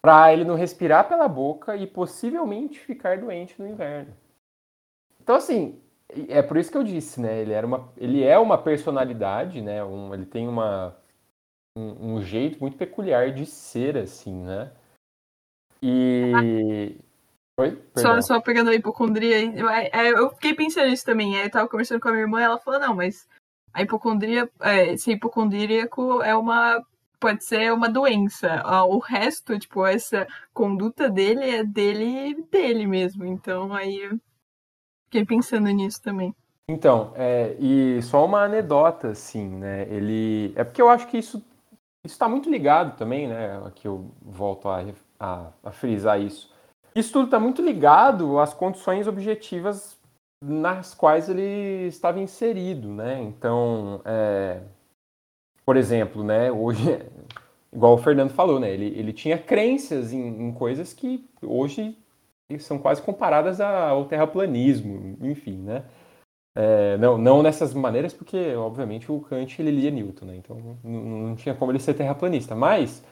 [0.00, 4.14] para ele não respirar pela boca e possivelmente ficar doente no inverno.
[5.24, 5.80] Então, assim,
[6.28, 7.40] é por isso que eu disse, né?
[7.40, 9.82] Ele, era uma, ele é uma personalidade, né?
[9.82, 10.94] Um, ele tem uma,
[11.74, 14.70] um, um jeito muito peculiar de ser, assim, né?
[15.82, 16.94] E.
[17.58, 17.82] Oi?
[17.96, 21.36] Só, só pegando a hipocondria, é, é, eu fiquei pensando nisso também.
[21.36, 23.26] Eu tava conversando com a minha irmã e ela falou: não, mas
[23.72, 26.84] a hipocondria, é, ser hipocondríaco é uma.
[27.18, 28.62] Pode ser uma doença.
[28.86, 33.24] O resto, tipo, essa conduta dele é dele dele mesmo.
[33.24, 34.10] Então aí
[35.14, 36.34] fiquei pensando nisso também.
[36.68, 39.82] Então, é, e só uma anedota, assim, né?
[39.88, 40.52] Ele.
[40.56, 41.44] É porque eu acho que isso
[42.04, 43.62] está muito ligado também, né?
[43.66, 44.84] Aqui eu volto a
[45.20, 46.52] a, a frisar isso.
[46.94, 49.96] Isso tudo está muito ligado às condições objetivas
[50.42, 53.22] nas quais ele estava inserido, né?
[53.22, 54.60] Então, é,
[55.64, 57.00] por exemplo, né, hoje,
[57.72, 61.96] igual o Fernando falou, né, ele, ele tinha crenças em, em coisas que hoje
[62.58, 65.84] são quase comparadas ao terraplanismo, enfim, né?
[66.56, 70.36] É, não, não nessas maneiras, porque, obviamente, o Kant ele lia Newton, né?
[70.36, 72.54] Então não, não tinha como ele ser terraplanista.
[72.54, 73.02] Mas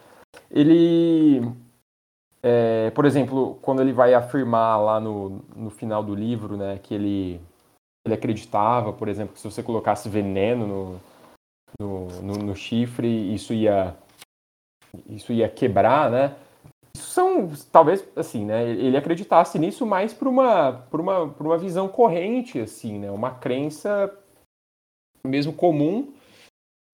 [0.50, 1.40] ele
[2.42, 6.92] é, por exemplo, quando ele vai afirmar lá no, no final do livro, né, que
[6.92, 7.40] ele,
[8.04, 11.00] ele acreditava, por exemplo, que se você colocasse veneno no,
[11.80, 13.94] no, no, no chifre, isso ia,
[15.08, 16.34] isso ia quebrar, né?
[17.12, 18.70] São, talvez, assim, né?
[18.70, 23.10] Ele acreditasse nisso mais por uma, por uma, por uma visão corrente, assim, né?
[23.10, 24.12] Uma crença
[25.24, 26.12] mesmo comum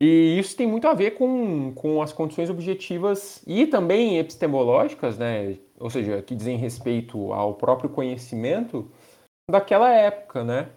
[0.00, 5.58] e isso tem muito a ver com, com as condições objetivas e também epistemológicas, né?
[5.78, 8.88] ou seja, que dizem respeito ao próprio conhecimento
[9.50, 10.44] daquela época.
[10.44, 10.68] Né?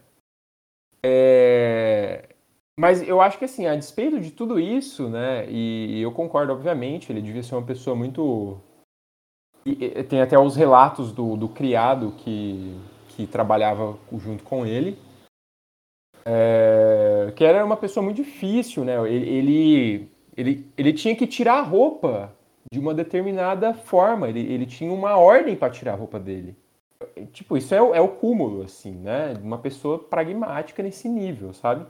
[1.03, 2.29] É...
[2.79, 7.11] Mas eu acho que, assim, a despeito de tudo isso, né, e eu concordo, obviamente,
[7.11, 8.59] ele devia ser uma pessoa muito.
[9.65, 12.75] E tem até os relatos do, do criado que,
[13.09, 14.97] que trabalhava junto com ele
[16.25, 18.95] é, que era uma pessoa muito difícil, né?
[19.09, 22.33] Ele, ele, ele tinha que tirar a roupa
[22.71, 26.55] de uma determinada forma, ele, ele tinha uma ordem para tirar a roupa dele.
[27.33, 29.33] Tipo, isso é, o, é o cúmulo, assim, né?
[29.41, 31.85] Uma pessoa pragmática nesse nível, sabe?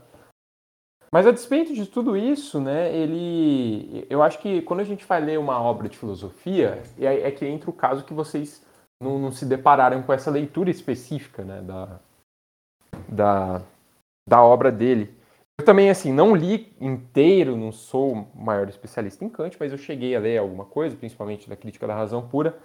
[1.13, 5.19] Mas a despeito de tudo isso, né, ele, eu acho que quando a gente vai
[5.19, 8.65] ler uma obra de filosofia, é, é que entra o caso que vocês
[9.01, 11.99] não, não, se depararam com essa leitura específica, né, da,
[13.09, 13.61] da,
[14.27, 15.13] da obra dele.
[15.59, 19.77] Eu também, assim, não li inteiro, não sou o maior especialista em Kant, mas eu
[19.77, 22.57] cheguei a ler alguma coisa, principalmente da Crítica da Razão Pura.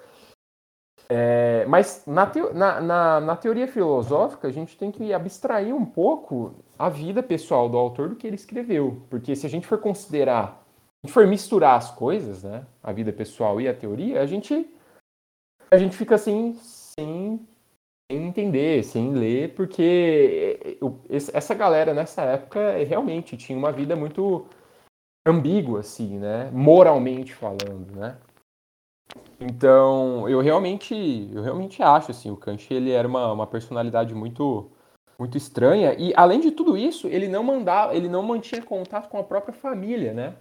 [1.09, 5.85] É, mas na, teo, na, na, na, teoria filosófica, a gente tem que abstrair um
[5.85, 9.03] pouco a vida pessoal do autor do que ele escreveu.
[9.11, 10.65] Porque se a gente for considerar,
[11.05, 14.69] a gente for misturar as coisas, né, a vida pessoal e a teoria, a gente,
[15.71, 17.41] a gente fica assim, sem
[18.11, 24.47] sem entender, sem ler, porque essa galera nessa época realmente tinha uma vida muito
[25.27, 26.49] ambígua, assim, né?
[26.53, 28.17] Moralmente falando, né?
[29.41, 30.95] Então, eu realmente,
[31.33, 34.71] eu realmente acho, assim, o Kant, ele era uma, uma personalidade muito
[35.19, 39.19] muito estranha e além de tudo isso, ele não mandava, ele não mantinha contato com
[39.19, 40.35] a própria família, né?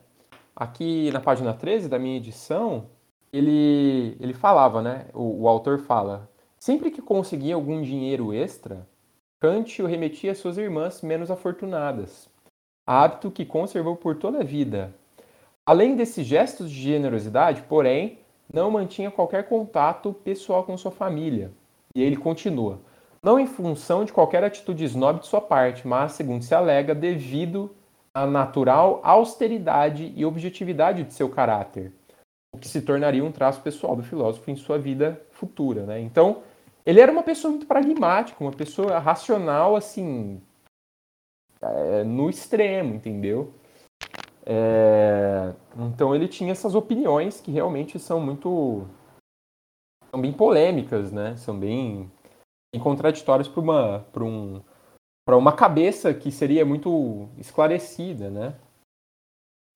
[0.55, 2.88] Aqui na página 13 da minha edição,
[3.31, 5.07] ele ele falava, né?
[5.13, 8.88] O, o autor fala: Sempre que conseguia algum dinheiro extra,
[9.39, 12.29] Kant o remetia às suas irmãs menos afortunadas,
[12.88, 14.93] hábito que conservou por toda a vida.
[15.65, 18.19] Além desses gestos de generosidade, porém,
[18.51, 21.51] não mantinha qualquer contato pessoal com sua família.
[21.93, 22.79] E ele continua:
[23.25, 27.75] não em função de qualquer atitude snob de sua parte, mas, segundo se alega, devido
[28.13, 31.91] à natural austeridade e objetividade de seu caráter,
[32.53, 35.99] o que se tornaria um traço pessoal do filósofo em sua vida futura, né?
[35.99, 36.43] Então,
[36.85, 40.39] ele era uma pessoa muito pragmática, uma pessoa racional, assim,
[41.59, 43.51] é, no extremo, entendeu?
[44.45, 48.85] É, então ele tinha essas opiniões que realmente são muito
[50.11, 51.35] são bem polêmicas, né?
[51.38, 52.11] São bem,
[52.75, 54.61] bem contraditórias para uma para um
[55.25, 58.53] para uma cabeça que seria muito esclarecida, né?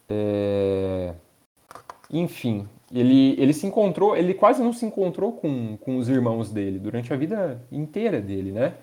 [0.07, 1.15] É...
[2.11, 6.77] Enfim, ele, ele se encontrou, ele quase não se encontrou com, com os irmãos dele
[6.77, 8.75] durante a vida inteira dele, né?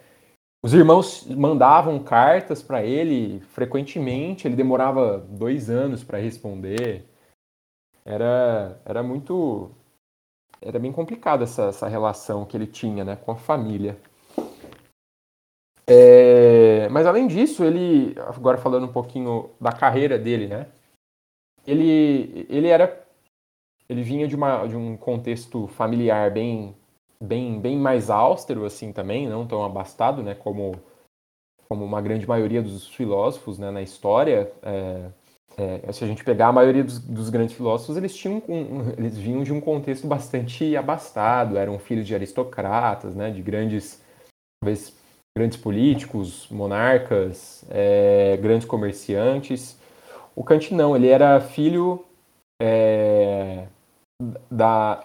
[0.63, 7.05] Os irmãos mandavam cartas para ele frequentemente, ele demorava dois anos para responder.
[8.05, 9.71] Era, era muito.
[10.67, 13.97] Era bem complicada essa, essa relação que ele tinha né, com a família.
[15.87, 18.15] É, mas além disso, ele.
[18.19, 20.67] Agora falando um pouquinho da carreira dele, né?
[21.65, 23.07] Ele, ele era.
[23.89, 26.75] Ele vinha de, uma, de um contexto familiar bem
[27.21, 30.73] bem, bem mais austero assim também, não tão abastado, né, como,
[31.69, 34.53] como uma grande maioria dos filósofos né, na história.
[34.63, 35.11] É,
[35.57, 39.17] é, se a gente pegar a maioria dos, dos grandes filósofos, eles tinham um, eles
[39.17, 44.03] vinham de um contexto bastante abastado, eram filhos de aristocratas, né, de grandes,
[44.63, 44.95] talvez
[45.37, 49.79] grandes políticos, monarcas, é, grandes comerciantes.
[50.35, 52.05] O Kant não, ele era filho
[52.61, 53.67] é,
[54.51, 55.03] da,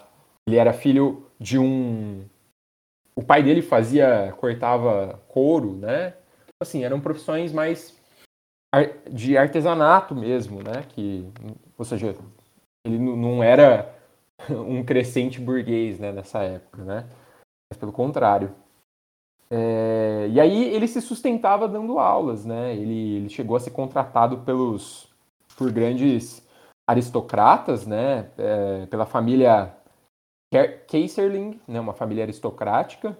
[0.47, 2.25] ele era filho de um.
[3.15, 6.13] O pai dele fazia, cortava couro, né?
[6.61, 8.00] Assim, eram profissões mais
[9.09, 10.83] de artesanato mesmo, né?
[10.89, 11.29] Que,
[11.77, 12.15] ou seja,
[12.85, 13.93] ele não era
[14.49, 16.11] um crescente burguês, né?
[16.11, 17.09] Nessa época, né?
[17.69, 18.53] Mas pelo contrário.
[19.49, 22.73] É, e aí ele se sustentava dando aulas, né?
[22.75, 25.11] Ele, ele chegou a ser contratado pelos
[25.57, 26.47] por grandes
[26.87, 28.31] aristocratas, né?
[28.37, 29.75] É, pela família
[30.87, 33.17] Kaiserling, né, uma família aristocrática,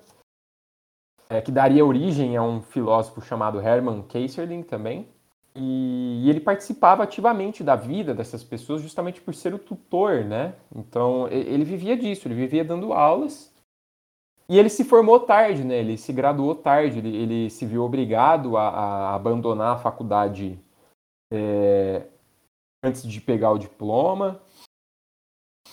[1.30, 5.08] é, que daria origem a um filósofo chamado Hermann Kaiserling também.
[5.56, 10.56] E, ele participava ativamente da vida dessas pessoas justamente por ser o tutor, né?
[10.74, 13.52] Então ele vivia disso, ele vivia dando aulas.
[14.48, 15.78] E ele se formou tarde, né?
[15.78, 20.60] Ele se graduou tarde, ele, ele se viu obrigado a, a abandonar a faculdade
[21.32, 22.08] é,
[22.84, 24.42] antes de pegar o diploma.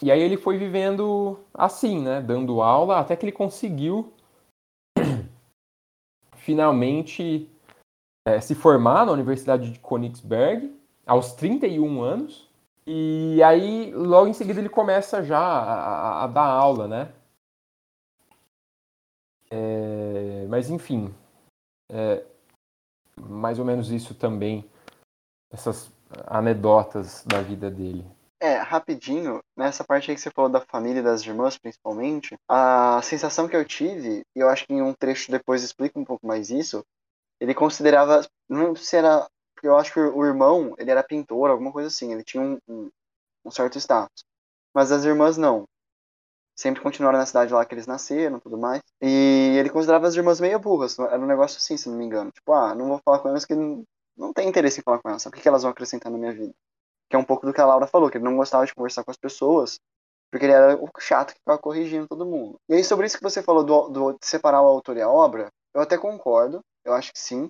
[0.00, 2.20] E aí ele foi vivendo assim, né?
[2.20, 4.12] Dando aula, até que ele conseguiu
[6.36, 7.50] finalmente
[8.28, 10.74] é, se formar na Universidade de Königsberg
[11.06, 12.48] aos 31 anos.
[12.86, 17.12] E aí, logo em seguida, ele começa já a, a, dar aula, né?
[19.50, 21.14] É, mas, enfim,
[21.90, 22.22] é,
[23.18, 24.64] mais ou menos isso também,
[25.50, 25.90] essas
[26.26, 28.04] anedotas da vida dele.
[28.40, 33.00] É, rapidinho, nessa parte aí que você falou da família e das irmãs, principalmente, a
[33.02, 36.26] sensação que eu tive, e eu acho que em um trecho depois explica um pouco
[36.26, 36.84] mais isso,
[37.40, 39.28] ele considerava, não sei se era,
[39.62, 42.90] eu acho que o irmão, ele era pintor, alguma coisa assim, ele tinha um, um,
[43.44, 44.24] um certo status.
[44.74, 45.64] Mas as irmãs não.
[46.56, 48.82] Sempre continuaram na cidade lá que eles nasceram tudo mais.
[49.00, 50.98] E ele considerava as irmãs meio burras.
[50.98, 52.32] Era um negócio assim, se não me engano.
[52.32, 53.84] Tipo, ah, não vou falar com elas que não,
[54.16, 55.22] não tem interesse em falar com elas.
[55.22, 55.38] Sabe?
[55.38, 56.52] O que elas vão acrescentar na minha vida?
[57.08, 59.02] que é um pouco do que a Laura falou, que ele não gostava de conversar
[59.02, 59.80] com as pessoas,
[60.30, 62.60] porque ele era o chato que ficava corrigindo todo mundo.
[62.68, 65.50] E aí, sobre isso que você falou do, do separar o autor e a obra,
[65.74, 67.48] eu até concordo, eu acho que sim,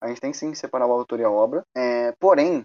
[0.00, 2.64] a gente tem que sim separar o autor e a obra, é, porém,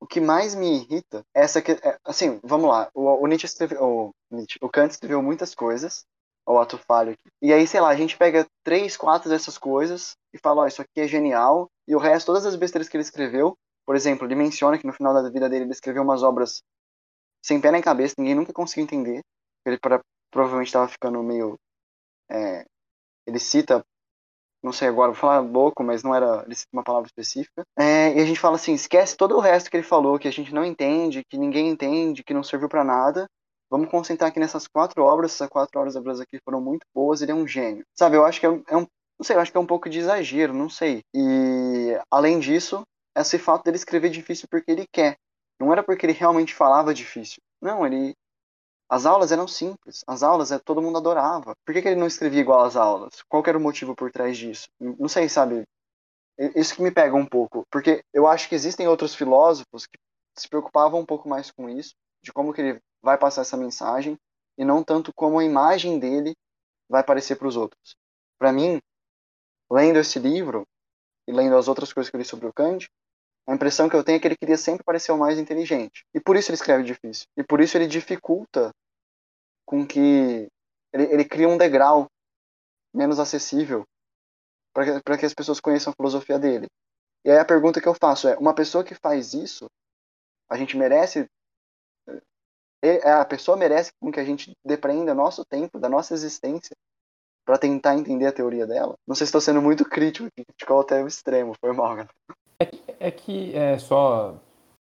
[0.00, 3.46] o que mais me irrita é essa que, é, assim, vamos lá, o, o Nietzsche
[3.46, 6.04] escreveu, o, Nietzsche, o Kant escreveu muitas coisas,
[6.46, 7.30] o ato falho aqui.
[7.42, 10.80] E aí, sei lá, a gente pega três, quatro dessas coisas e fala, ó, isso
[10.80, 14.34] aqui é genial, e o resto, todas as besteiras que ele escreveu, por exemplo, ele
[14.34, 16.62] menciona que no final da vida dele ele escreveu umas obras
[17.44, 19.20] sem pé nem cabeça, ninguém nunca conseguiu entender.
[19.66, 21.58] Ele pra, provavelmente estava ficando meio.
[22.30, 22.64] É,
[23.26, 23.84] ele cita,
[24.62, 26.46] não sei agora, vou falar louco, mas não era.
[26.72, 27.62] Uma palavra específica.
[27.78, 30.32] É, e a gente fala assim: esquece todo o resto que ele falou, que a
[30.32, 33.26] gente não entende, que ninguém entende, que não serviu para nada.
[33.70, 35.32] Vamos concentrar aqui nessas quatro obras.
[35.32, 37.22] Essas quatro obras aqui foram muito boas.
[37.22, 37.84] Ele é um gênio.
[37.96, 38.86] Sabe, eu acho que é um, é um
[39.20, 41.02] não sei, eu acho que é um pouco de exagero, não sei.
[41.14, 42.82] E além disso,
[43.14, 45.18] esse fato dele escrever difícil porque ele quer.
[45.60, 47.36] Não era porque ele realmente falava difícil.
[47.60, 48.14] Não, ele.
[48.90, 50.04] As aulas eram simples.
[50.06, 51.54] As aulas é, todo mundo adorava.
[51.64, 53.22] Por que, que ele não escrevia igual às aulas?
[53.28, 54.68] Qual era o motivo por trás disso?
[54.80, 55.64] Não sei, sabe?
[56.56, 57.64] Isso que me pega um pouco.
[57.70, 59.98] Porque eu acho que existem outros filósofos que
[60.36, 64.18] se preocupavam um pouco mais com isso, de como que ele vai passar essa mensagem,
[64.58, 66.34] e não tanto como a imagem dele
[66.88, 67.94] vai parecer para os outros.
[68.38, 68.80] Para mim,
[69.70, 70.66] lendo esse livro
[71.28, 72.88] e lendo as outras coisas que eu li sobre o Kant,
[73.46, 76.04] A impressão que eu tenho é que ele queria sempre parecer o mais inteligente.
[76.14, 77.26] E por isso ele escreve difícil.
[77.36, 78.70] E por isso ele dificulta
[79.70, 80.48] com que.
[80.92, 82.06] Ele, ele cria um degrau
[82.92, 83.84] menos acessível
[84.74, 86.66] para que, que as pessoas conheçam a filosofia dele.
[87.24, 89.66] E aí a pergunta que eu faço é: uma pessoa que faz isso,
[90.50, 91.26] a gente merece.
[92.82, 96.74] É, a pessoa merece com que a gente depreenda nosso tempo, da nossa existência,
[97.44, 98.94] para tentar entender a teoria dela?
[99.06, 102.08] Não sei se estou sendo muito crítico, criticou até o extremo, foi mal, galera.
[102.58, 104.40] É que, é que é só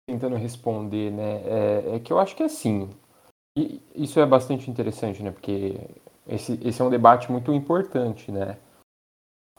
[0.07, 1.43] tentando responder, né?
[1.45, 2.91] É, é, que eu acho que é assim.
[3.57, 5.31] E isso é bastante interessante, né?
[5.31, 5.81] Porque
[6.29, 8.57] esse, esse é um debate muito importante, né?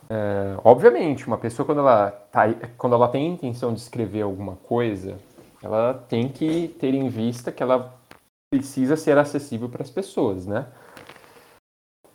[0.08, 2.42] É, obviamente, uma pessoa quando ela, tá,
[2.76, 5.18] quando ela tem a intenção de escrever alguma coisa,
[5.62, 7.94] ela tem que ter em vista que ela
[8.50, 10.66] precisa ser acessível para as pessoas, né?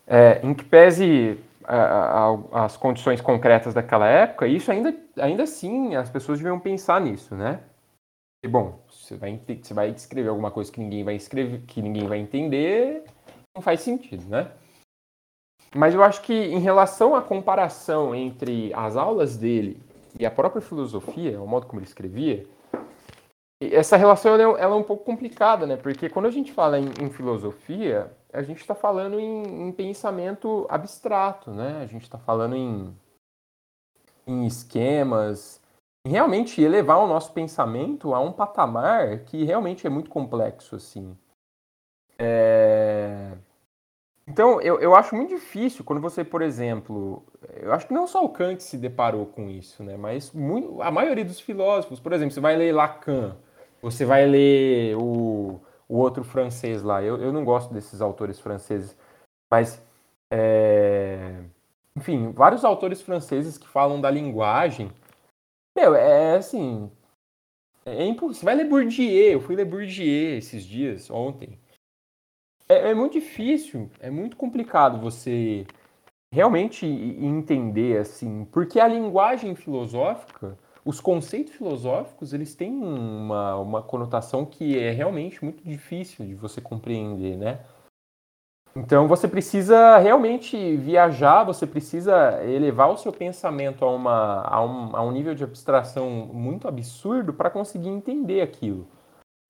[0.07, 5.95] É, em que pese a, a, as condições concretas daquela época, isso ainda, ainda assim
[5.95, 7.61] as pessoas deviam pensar nisso, né?
[8.43, 8.80] E bom,
[9.11, 13.03] você vai, você vai escrever alguma coisa que ninguém vai escrever, que ninguém vai entender,
[13.55, 14.51] não faz sentido, né?
[15.75, 19.81] Mas eu acho que em relação à comparação entre as aulas dele
[20.19, 22.45] e a própria filosofia, o modo como ele escrevia,
[23.61, 25.77] essa relação ela é, ela é um pouco complicada, né?
[25.77, 30.65] Porque quando a gente fala em, em filosofia, a gente está falando em, em, pensamento
[30.69, 31.81] abstrato, né?
[31.81, 32.97] A gente está falando em,
[34.25, 35.60] em esquemas, em
[36.05, 41.17] realmente elevar o nosso pensamento a um patamar que realmente é muito complexo, assim.
[42.17, 43.31] É...
[44.27, 48.23] Então, eu, eu acho muito difícil quando você, por exemplo, eu acho que não só
[48.23, 49.97] o Kant se deparou com isso, né?
[49.97, 53.35] Mas muito, a maioria dos filósofos, por exemplo, você vai ler Lacan,
[53.81, 55.59] você vai ler o
[55.91, 57.03] o outro francês lá.
[57.03, 58.97] Eu, eu não gosto desses autores franceses,
[59.51, 59.83] mas.
[60.31, 61.43] É...
[61.93, 64.89] Enfim, vários autores franceses que falam da linguagem.
[65.75, 66.91] Meu, é assim.
[67.85, 68.33] É impossível.
[68.33, 69.33] Você vai ler Bourdieu.
[69.33, 71.57] Eu fui ler Bourdieu esses dias, ontem.
[72.69, 75.65] É, é muito difícil, é muito complicado você
[76.33, 84.45] realmente entender, assim, porque a linguagem filosófica os conceitos filosóficos eles têm uma, uma conotação
[84.45, 87.59] que é realmente muito difícil de você compreender, né?
[88.75, 94.95] Então você precisa realmente viajar, você precisa elevar o seu pensamento a, uma, a, um,
[94.95, 98.87] a um nível de abstração muito absurdo para conseguir entender aquilo.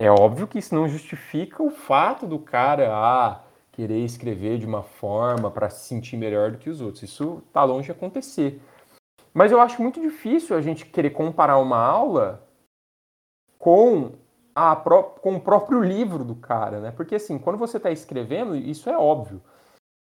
[0.02, 4.82] É óbvio que isso não justifica o fato do cara ah, querer escrever de uma
[4.82, 7.04] forma para se sentir melhor do que os outros.
[7.04, 8.60] Isso está longe de acontecer.
[9.32, 12.44] Mas eu acho muito difícil a gente querer comparar uma aula
[13.60, 14.14] com,
[14.76, 16.92] pró com o próprio livro do cara, né?
[16.92, 19.42] Porque assim, quando você está escrevendo, isso é óbvio.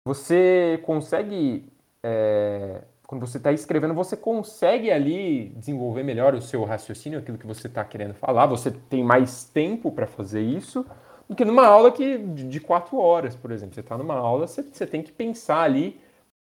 [0.05, 1.71] Você consegue.
[2.03, 2.81] É...
[3.07, 7.67] Quando você está escrevendo, você consegue ali desenvolver melhor o seu raciocínio, aquilo que você
[7.67, 8.45] está querendo falar.
[8.45, 10.85] Você tem mais tempo para fazer isso
[11.27, 13.73] do que numa aula que de quatro horas, por exemplo.
[13.73, 15.99] Você está numa aula, você, você tem que pensar ali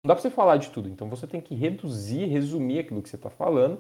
[0.04, 0.88] não dá para você falar de tudo.
[0.88, 3.80] Então você tem que reduzir, resumir aquilo que você está falando.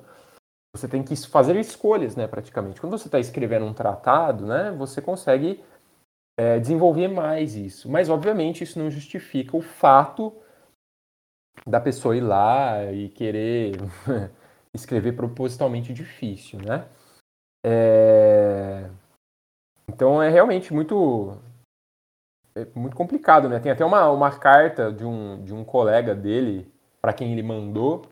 [0.77, 2.79] Você tem que fazer escolhas, né, praticamente.
[2.79, 5.63] Quando você está escrevendo um tratado, né, você consegue
[6.37, 7.89] é, desenvolver mais isso.
[7.89, 10.33] Mas, obviamente, isso não justifica o fato
[11.65, 13.73] da pessoa ir lá e querer
[14.73, 16.87] escrever propositalmente difícil, né?
[17.65, 18.89] É...
[19.89, 21.37] Então é realmente muito
[22.55, 23.59] é muito complicado, né?
[23.59, 28.05] Tem até uma, uma carta de um, de um colega dele para quem ele mandou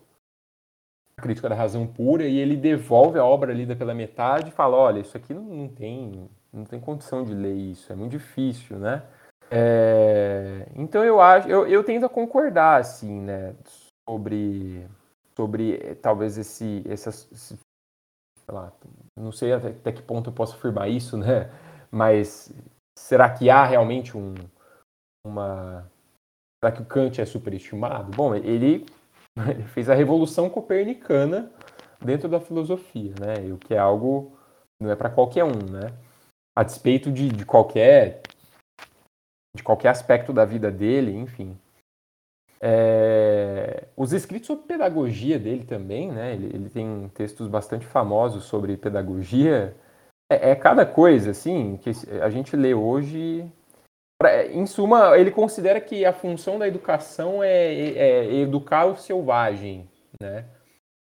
[1.21, 4.99] crítica da razão pura e ele devolve a obra lida pela metade e fala, olha,
[4.99, 9.04] isso aqui não, não tem não tem condição de ler isso, é muito difícil, né?
[9.51, 13.54] É, então eu acho, eu, eu tendo a concordar assim, né,
[14.10, 14.88] sobre
[15.36, 17.30] sobre talvez esse essas
[18.51, 18.71] lá,
[19.17, 21.49] não sei até, até que ponto eu posso afirmar isso, né?
[21.91, 22.54] Mas
[22.97, 24.36] será que há realmente um,
[25.25, 25.89] uma.
[26.63, 28.12] Será que o Kant é superestimado?
[28.15, 28.86] Bom, ele,
[29.50, 31.52] ele fez a revolução copernicana
[32.04, 33.52] dentro da filosofia, né?
[33.52, 34.38] O que é algo
[34.80, 35.93] não é para qualquer um, né?
[36.55, 38.22] A despeito de, de qualquer
[39.55, 41.57] de qualquer aspecto da vida dele, enfim.
[42.62, 43.88] É...
[43.95, 46.34] os escritos sobre pedagogia dele também, né?
[46.34, 49.76] Ele, ele tem textos bastante famosos sobre pedagogia
[50.30, 51.91] é, é cada coisa, assim, que
[52.22, 53.49] a gente lê hoje.
[54.51, 59.89] Em suma, ele considera que a função da educação é, é, é educar o selvagem,
[60.22, 60.45] né?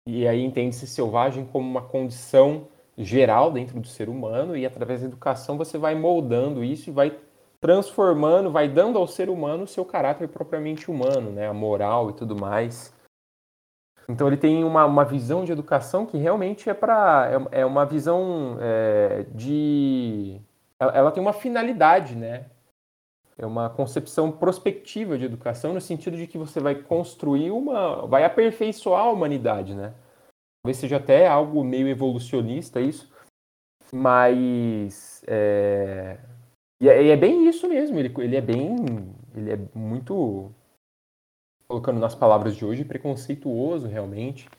[0.07, 5.07] E aí entende-se selvagem como uma condição geral dentro do ser humano, e através da
[5.07, 7.17] educação você vai moldando isso e vai
[7.59, 11.47] transformando, vai dando ao ser humano o seu caráter propriamente humano, né?
[11.47, 12.93] A moral e tudo mais.
[14.09, 17.85] Então ele tem uma, uma visão de educação que realmente é para é, é, uma
[17.85, 20.41] visão é, de
[20.79, 22.45] ela, ela, tem uma finalidade, né?
[23.41, 28.23] É uma concepção prospectiva de educação no sentido de que você vai construir uma, vai
[28.23, 29.95] aperfeiçoar a humanidade, né?
[30.61, 33.11] Talvez seja até algo meio evolucionista isso,
[33.91, 36.19] mas é,
[36.81, 37.99] e é, é, bem isso mesmo.
[37.99, 38.75] Ele, ele é bem,
[39.35, 40.51] ele é muito
[41.67, 44.49] colocando nas palavras de hoje, preconceituoso realmente.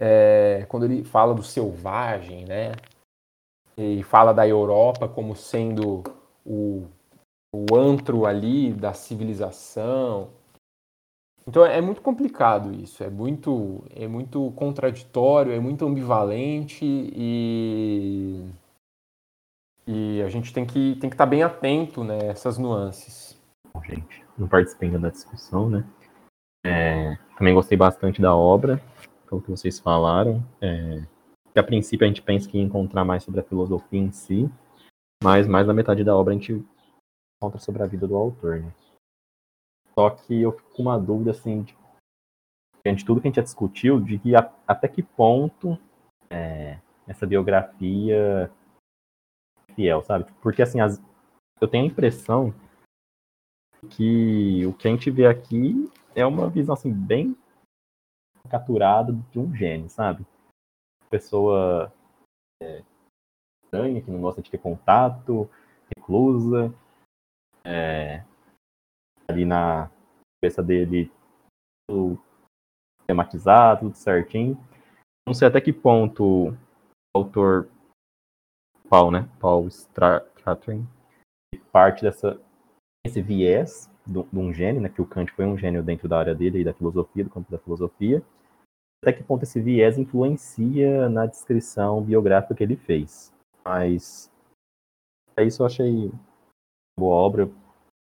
[0.00, 2.72] É, quando ele fala do selvagem, né?
[3.76, 6.02] E fala da Europa como sendo
[6.44, 6.86] o,
[7.52, 10.30] o antro ali da civilização.
[11.46, 18.44] Então é muito complicado isso, é muito, é muito contraditório, é muito ambivalente e,
[19.86, 22.18] e a gente tem que tem que estar bem atento né,
[22.58, 23.40] nuances.
[23.72, 25.84] Bom, gente, não participei da discussão, né?
[26.66, 28.78] É, também gostei bastante da obra,
[29.26, 30.44] pelo que vocês falaram.
[30.60, 31.02] É,
[31.52, 34.50] que a princípio a gente pensa que ia encontrar mais sobre a filosofia em si,
[35.22, 36.62] mas mais da metade da obra a gente
[37.38, 38.72] encontra sobre a vida do autor, né?
[39.94, 41.76] Só que eu fico com uma dúvida, assim, de,
[42.94, 45.78] de tudo que a gente já discutiu, de que a, até que ponto
[46.30, 48.50] é, essa biografia
[49.68, 50.24] é fiel, sabe?
[50.42, 51.00] Porque, assim, as,
[51.60, 52.52] eu tenho a impressão
[53.90, 57.36] que o que a gente vê aqui é uma visão, assim, bem
[58.48, 60.26] capturada de um gênio, sabe?
[61.10, 61.92] Pessoa
[62.62, 62.82] é,
[63.62, 65.48] estranha, que não gosta de ter contato,
[65.94, 66.74] reclusa,
[67.68, 68.24] é,
[69.28, 69.90] ali na
[70.40, 71.12] cabeça dele
[71.86, 72.18] tudo
[73.06, 74.56] tematizado, tudo certinho.
[75.26, 76.56] Não sei até que ponto o
[77.14, 77.68] autor
[78.88, 79.28] Paul, né?
[79.38, 80.86] Paul Stratton
[81.70, 82.40] parte dessa
[83.06, 84.88] esse viés de um gênio, né?
[84.88, 87.50] Que o Kant foi um gênio dentro da área dele e da filosofia, do campo
[87.50, 88.22] da filosofia.
[89.02, 93.32] Até que ponto esse viés influencia na descrição biográfica que ele fez.
[93.64, 94.30] Mas
[95.36, 96.10] é isso eu achei
[96.98, 97.50] boa obra,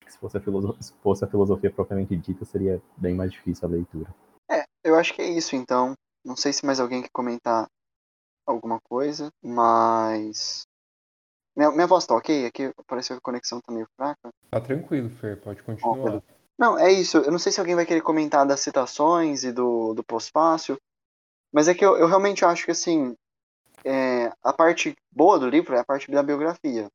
[0.07, 3.71] se fosse, a filosofia, se fosse a filosofia propriamente dita, seria bem mais difícil a
[3.71, 4.15] leitura.
[4.51, 5.95] É, eu acho que é isso então.
[6.25, 7.69] Não sei se mais alguém quer comentar
[8.47, 10.63] alguma coisa, mas.
[11.57, 12.47] Minha, minha voz tá ok?
[12.47, 14.31] Aqui pareceu que a conexão tá meio fraca.
[14.51, 16.23] Tá tranquilo, Fer, pode continuar.
[16.59, 17.19] não, é isso.
[17.19, 20.79] Eu não sei se alguém vai querer comentar das citações e do, do pós-fácil,
[21.53, 23.15] mas é que eu, eu realmente acho que, assim,
[23.85, 26.89] é, a parte boa do livro é a parte da biografia.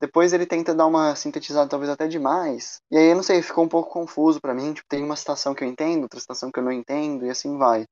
[0.00, 2.80] Depois ele tenta dar uma sintetizada talvez até demais.
[2.90, 4.74] E aí eu não sei, ficou um pouco confuso para mim.
[4.74, 7.56] Tipo, tem uma citação que eu entendo, outra citação que eu não entendo, e assim
[7.56, 7.86] vai.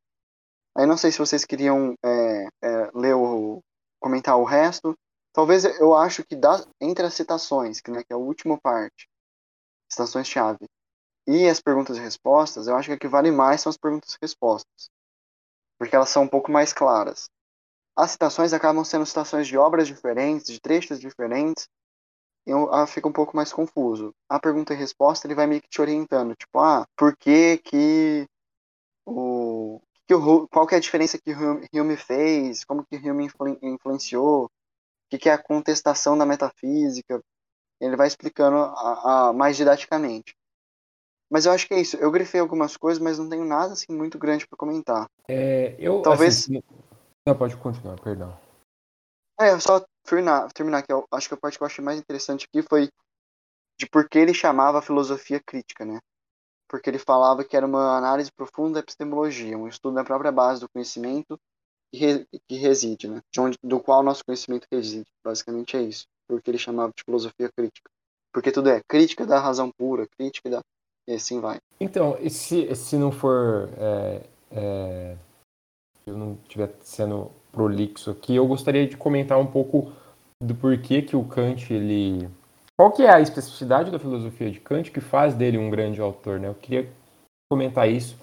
[0.77, 3.61] Aí não sei se vocês queriam é, é, ler o.
[4.01, 4.95] comentar o resto.
[5.33, 9.09] Talvez eu acho que das, entre as citações, que, né, que é a última parte,
[9.91, 10.67] citações-chave,
[11.27, 14.13] e as perguntas e respostas, eu acho que o que vale mais são as perguntas
[14.15, 14.91] e respostas.
[15.79, 17.29] Porque elas são um pouco mais claras.
[17.97, 21.67] As citações acabam sendo citações de obras diferentes, de trechos diferentes,
[22.47, 24.15] eu, ah, fica um pouco mais confuso.
[24.29, 28.27] A pergunta e resposta ele vai meio que te orientando, tipo, ah, por que que
[29.07, 33.27] o, que o qual que é a diferença que o Hume fez, como que Hume
[33.27, 34.51] influ, influenciou, o
[35.11, 37.23] que, que é a contestação da metafísica,
[37.81, 40.35] ele vai explicando a, a, mais didaticamente.
[41.31, 41.97] Mas eu acho que é isso.
[41.97, 45.09] Eu grifei algumas coisas, mas não tenho nada assim muito grande para comentar.
[45.29, 46.45] É, eu talvez.
[46.45, 46.63] Assim,
[47.27, 48.39] não, pode continuar, perdão.
[49.45, 52.63] É, só terminar, terminar eu acho que a parte que eu achei mais interessante aqui
[52.67, 52.89] foi
[53.79, 55.99] de por que ele chamava a filosofia crítica, né?
[56.67, 60.61] Porque ele falava que era uma análise profunda da epistemologia, um estudo da própria base
[60.61, 61.39] do conhecimento
[61.93, 63.21] que, re, que reside, né?
[63.31, 65.07] De onde, do qual nosso conhecimento reside.
[65.23, 66.07] Basicamente é isso.
[66.27, 67.91] Porque ele chamava de filosofia crítica.
[68.33, 70.61] Porque tudo é crítica da razão pura, crítica da.
[71.07, 71.59] E assim vai.
[71.79, 73.69] Então, e se, se não for.
[73.77, 75.17] É, é,
[76.07, 79.93] eu não estiver sendo prolixo aqui, eu gostaria de comentar um pouco
[80.43, 82.29] do porquê que o Kant ele
[82.77, 86.41] qual que é a especificidade da filosofia de Kant que faz dele um grande autor,
[86.41, 86.49] né?
[86.49, 86.91] Eu queria
[87.49, 88.19] comentar isso,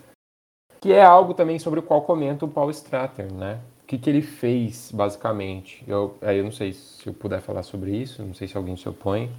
[0.82, 3.62] que é algo também sobre o qual comenta o Paul Strater, né?
[3.84, 5.84] O que, que ele fez, basicamente.
[5.88, 8.76] Eu, aí eu não sei se eu puder falar sobre isso, não sei se alguém
[8.76, 9.32] se opõe.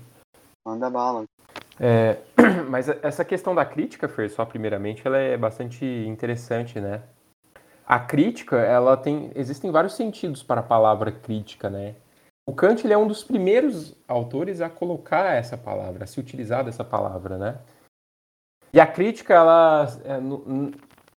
[0.67, 1.25] Manda bala.
[1.79, 2.19] É,
[2.69, 7.03] mas essa questão da crítica, Fer, só primeiramente, ela é bastante interessante, né?
[7.93, 11.95] A crítica, ela tem, existem vários sentidos para a palavra crítica, né?
[12.49, 16.65] O Kant ele é um dos primeiros autores a colocar essa palavra, a se utilizar
[16.65, 17.59] dessa palavra, né?
[18.73, 20.17] E a crítica, ela, é,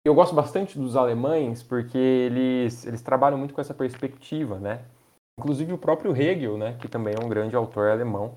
[0.04, 4.84] eu gosto bastante dos alemães porque eles, eles trabalham muito com essa perspectiva, né?
[5.38, 8.36] Inclusive o próprio Hegel, né, que também é um grande autor alemão,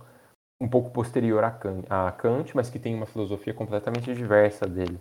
[0.62, 5.00] um pouco posterior a Kant, a Kant mas que tem uma filosofia completamente diversa dele.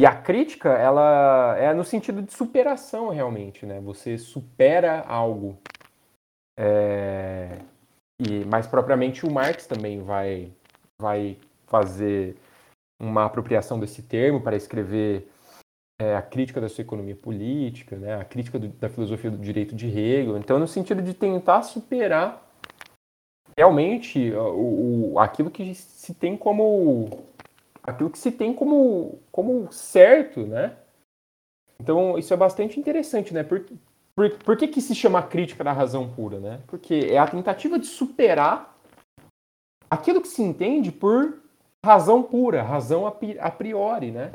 [0.00, 3.78] E a crítica, ela é no sentido de superação, realmente, né?
[3.80, 5.58] Você supera algo.
[6.58, 7.58] É...
[8.18, 10.50] E mais propriamente o Marx também vai,
[10.98, 11.36] vai
[11.66, 12.34] fazer
[12.98, 15.28] uma apropriação desse termo para escrever
[16.00, 18.14] é, a crítica da sua economia política, né?
[18.14, 20.38] A crítica do, da filosofia do direito de Hegel.
[20.38, 22.42] Então, no sentido de tentar superar
[23.54, 27.22] realmente o, o, aquilo que se tem como
[27.82, 30.76] aquilo que se tem como, como certo, né?
[31.80, 33.42] Então, isso é bastante interessante, né?
[33.42, 33.64] Por,
[34.14, 36.60] por, por que, que se chama crítica da razão pura, né?
[36.66, 38.78] Porque é a tentativa de superar
[39.90, 41.40] aquilo que se entende por
[41.84, 44.32] razão pura, razão a priori, né?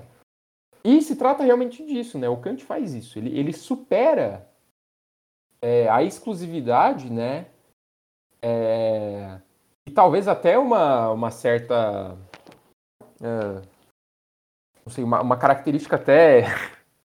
[0.84, 2.30] E se trata realmente disso, né?
[2.30, 3.18] O Kant faz isso.
[3.18, 4.48] Ele, ele supera
[5.62, 7.48] é, a exclusividade, né?
[8.42, 9.40] É,
[9.88, 12.16] e talvez até uma, uma certa
[13.26, 13.62] é,
[14.86, 16.46] não sei, uma, uma característica até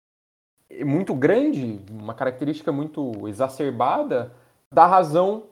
[0.85, 4.33] muito grande, uma característica muito exacerbada
[4.73, 5.49] da razão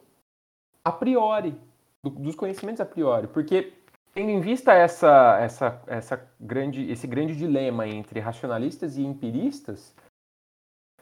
[0.85, 1.59] a priori,
[2.05, 3.73] do, dos conhecimentos a priori, porque
[4.13, 9.93] tendo em vista essa, essa, essa grande, esse grande dilema entre racionalistas e empiristas,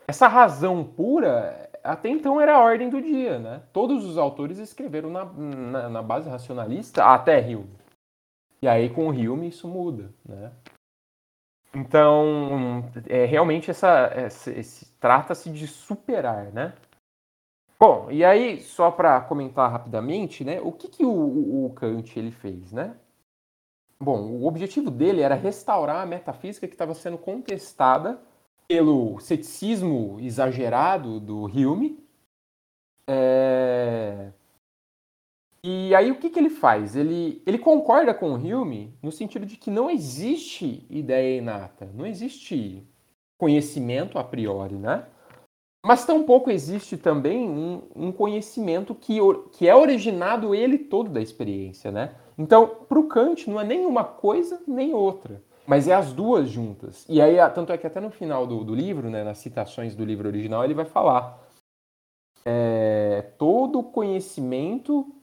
[0.06, 3.62] essa razão pura até então era a ordem do dia, né?
[3.72, 7.81] Todos os autores escreveram na, na, na base racionalista até Hume.
[8.62, 10.52] E aí com o Hume isso muda, né?
[11.74, 16.74] Então, é, realmente essa, essa trata-se de superar, né?
[17.80, 20.60] Bom, e aí só para comentar rapidamente, né?
[20.60, 22.94] O que, que o, o, o Kant ele fez, né?
[23.98, 28.20] Bom, o objetivo dele era restaurar a metafísica que estava sendo contestada
[28.68, 31.98] pelo ceticismo exagerado do Hume.
[33.08, 34.32] É...
[35.64, 36.96] E aí o que, que ele faz?
[36.96, 42.04] Ele, ele concorda com o Hume no sentido de que não existe ideia inata, não
[42.04, 42.84] existe
[43.38, 45.06] conhecimento a priori, né?
[45.84, 49.18] Mas tampouco existe também um, um conhecimento que,
[49.52, 52.14] que é originado ele todo da experiência, né?
[52.38, 56.48] Então, para o Kant, não é nem uma coisa nem outra, mas é as duas
[56.48, 57.04] juntas.
[57.08, 60.04] E aí, tanto é que até no final do, do livro, né, nas citações do
[60.04, 61.40] livro original, ele vai falar
[62.44, 65.21] é, todo conhecimento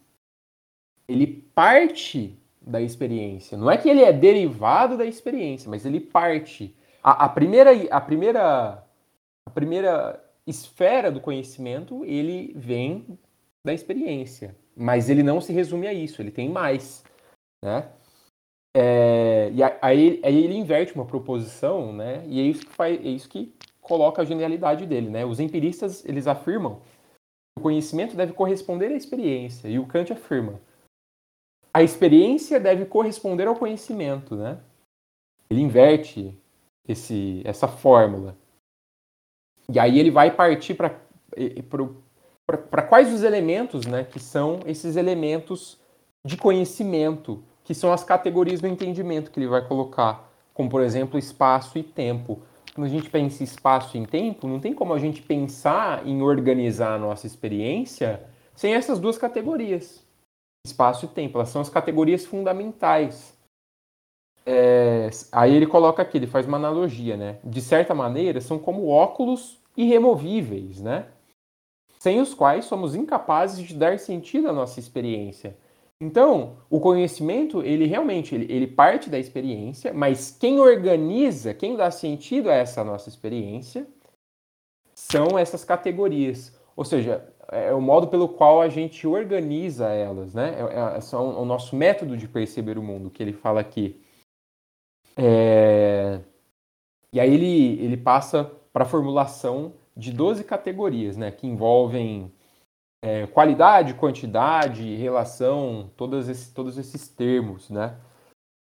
[1.10, 3.58] ele parte da experiência.
[3.58, 6.76] Não é que ele é derivado da experiência, mas ele parte.
[7.04, 8.84] A, a, primeira, a, primeira,
[9.46, 13.18] a primeira esfera do conhecimento, ele vem
[13.66, 14.56] da experiência.
[14.76, 17.04] Mas ele não se resume a isso, ele tem mais.
[17.64, 17.90] Né?
[18.78, 22.24] É, e aí, aí, ele inverte uma proposição, né?
[22.28, 25.26] E é isso que faz, é isso que coloca a genialidade dele, né?
[25.26, 30.62] Os empiristas eles afirmam que o conhecimento deve corresponder à experiência e o Kant afirma
[31.80, 34.58] a experiência deve corresponder ao conhecimento, né?
[35.50, 36.38] Ele inverte
[36.86, 38.36] esse, essa fórmula.
[39.72, 40.92] E aí ele vai partir para
[42.82, 45.80] quais os elementos, né, que são esses elementos
[46.26, 51.18] de conhecimento, que são as categorias do entendimento que ele vai colocar, como por exemplo
[51.18, 52.42] espaço e tempo.
[52.76, 56.06] Quando a gente pensa em espaço e em tempo, não tem como a gente pensar
[56.06, 58.22] em organizar a nossa experiência
[58.54, 60.09] sem essas duas categorias
[60.70, 61.38] espaço e tempo.
[61.38, 63.38] Elas são as categorias fundamentais.
[64.46, 67.40] É, aí ele coloca aqui, ele faz uma analogia, né?
[67.44, 71.08] De certa maneira, são como óculos irremovíveis, né?
[72.00, 75.58] Sem os quais somos incapazes de dar sentido à nossa experiência.
[76.02, 81.92] Então, o conhecimento, ele realmente, ele, ele parte da experiência, mas quem organiza, quem dá
[81.92, 83.86] sentido a essa nossa experiência,
[84.96, 86.58] são essas categorias.
[86.76, 90.56] Ou seja, é o modo pelo qual a gente organiza elas, né?
[90.56, 94.00] É, é, é o nosso método de perceber o mundo que ele fala aqui.
[95.18, 96.20] É...
[97.12, 101.32] E aí ele, ele passa para a formulação de 12 categorias, né?
[101.32, 102.32] Que envolvem
[103.02, 107.98] é, qualidade, quantidade, relação, todos esses, todos esses termos, né?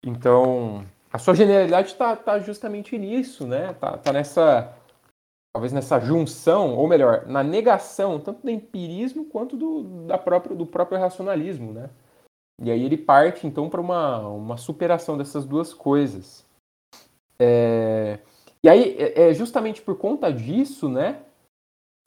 [0.04, 3.74] Então, a sua generalidade está tá justamente nisso, né?
[3.74, 4.74] Tá, tá nessa
[5.54, 10.66] talvez nessa junção, ou melhor, na negação tanto do empirismo quanto do, da própria, do
[10.66, 11.90] próprio racionalismo, né?
[12.62, 16.46] E aí ele parte então para uma, uma superação dessas duas coisas.
[17.40, 18.20] É...
[18.64, 21.24] E aí é, é justamente por conta disso, né,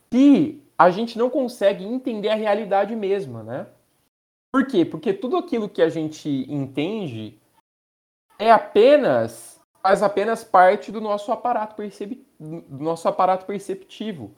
[0.09, 3.67] que a gente não consegue entender a realidade mesma, né?
[4.53, 4.85] Por quê?
[4.85, 7.37] Porque tudo aquilo que a gente entende
[8.39, 9.54] é apenas
[9.85, 12.25] faz apenas parte do nosso aparato, percep...
[12.39, 14.31] do nosso aparato perceptivo.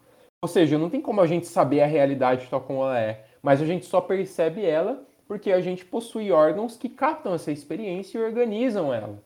[0.43, 3.61] Ou seja, não tem como a gente saber a realidade tal como ela é, mas
[3.61, 8.21] a gente só percebe ela porque a gente possui órgãos que captam essa experiência e
[8.21, 9.23] organizam ela.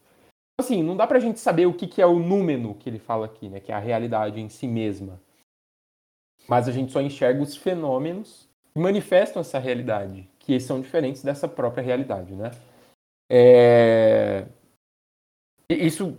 [0.60, 3.26] Assim, não dá pra gente saber o que, que é o númeno que ele fala
[3.26, 3.60] aqui, né?
[3.60, 5.20] Que é a realidade em si mesma.
[6.48, 11.48] Mas a gente só enxerga os fenômenos que manifestam essa realidade, que são diferentes dessa
[11.48, 12.52] própria realidade, né?
[13.28, 14.46] É...
[15.74, 16.18] Isso,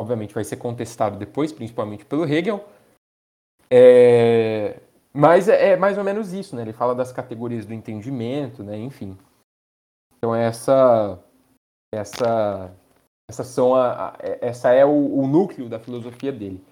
[0.00, 2.64] obviamente, vai ser contestado depois, principalmente pelo Hegel.
[3.70, 4.80] É...
[5.12, 6.62] Mas é, é mais ou menos isso, né?
[6.62, 8.76] Ele fala das categorias do entendimento, né?
[8.76, 9.16] Enfim.
[10.16, 11.22] Então essa
[11.94, 12.74] essa
[13.30, 16.64] essa são a, a essa é o, o, núcleo da filosofia dele.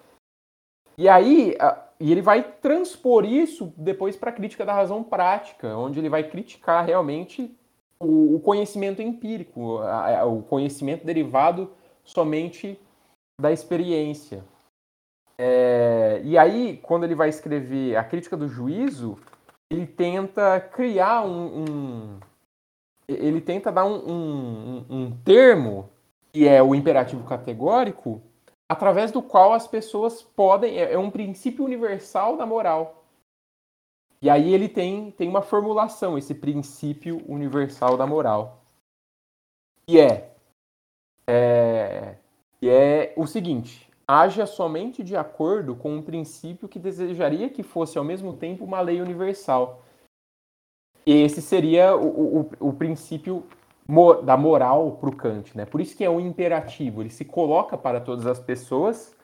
[0.97, 5.77] E aí a, e ele vai transpor isso depois para a crítica da razão prática,
[5.77, 7.55] onde ele vai criticar realmente
[7.99, 11.71] o, o conhecimento empírico, a, o conhecimento derivado
[12.03, 12.79] somente
[13.39, 14.43] da experiência.
[15.37, 19.17] É, e aí, quando ele vai escrever a crítica do juízo,
[19.69, 21.63] ele tenta criar um.
[21.63, 22.19] um
[23.07, 25.89] ele tenta dar um, um, um termo,
[26.31, 28.21] que é o imperativo categórico,
[28.69, 30.77] através do qual as pessoas podem.
[30.77, 33.03] É, é um princípio universal da moral.
[34.21, 38.63] E aí ele tem, tem uma formulação, esse princípio universal da moral.
[39.85, 40.32] Que é,
[41.27, 42.15] é,
[42.59, 47.97] que é o seguinte: haja somente de acordo com um princípio que desejaria que fosse
[47.97, 49.83] ao mesmo tempo uma lei universal.
[51.05, 53.45] Esse seria o, o, o princípio
[54.23, 55.65] da moral para o Kant, né?
[55.65, 59.15] Por isso que é um imperativo, ele se coloca para todas as pessoas.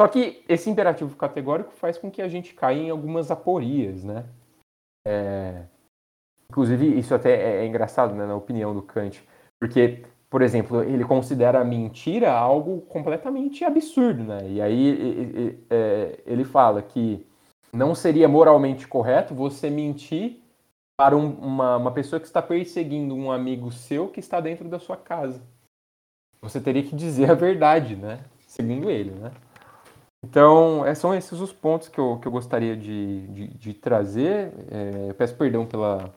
[0.00, 4.24] Só que esse imperativo categórico faz com que a gente caia em algumas aporias, né?
[5.06, 5.66] É...
[6.50, 9.26] Inclusive, isso até é, é engraçado, né, na opinião do Kant,
[9.60, 14.38] porque por exemplo, ele considera a mentira algo completamente absurdo, né?
[14.48, 17.26] E aí é, ele fala que
[17.70, 20.40] não seria moralmente correto você mentir
[20.96, 24.78] para um, uma, uma pessoa que está perseguindo um amigo seu que está dentro da
[24.78, 25.42] sua casa.
[26.40, 28.20] Você teria que dizer a verdade, né?
[28.46, 29.32] Segundo ele, né?
[30.24, 34.50] Então, é, são esses os pontos que eu, que eu gostaria de, de, de trazer.
[34.70, 36.10] É, eu peço perdão pela,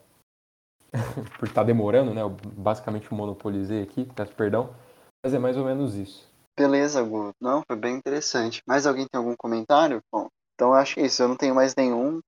[1.39, 2.21] por estar tá demorando, né?
[2.21, 4.75] Eu basicamente monopolizei aqui, peço perdão.
[5.23, 6.29] Mas é mais ou menos isso.
[6.57, 7.33] Beleza, Gu.
[7.39, 8.61] Não, foi bem interessante.
[8.65, 10.01] Mais alguém tem algum comentário?
[10.11, 11.21] Bom, então eu acho que é isso.
[11.21, 12.21] Eu não tenho mais nenhum.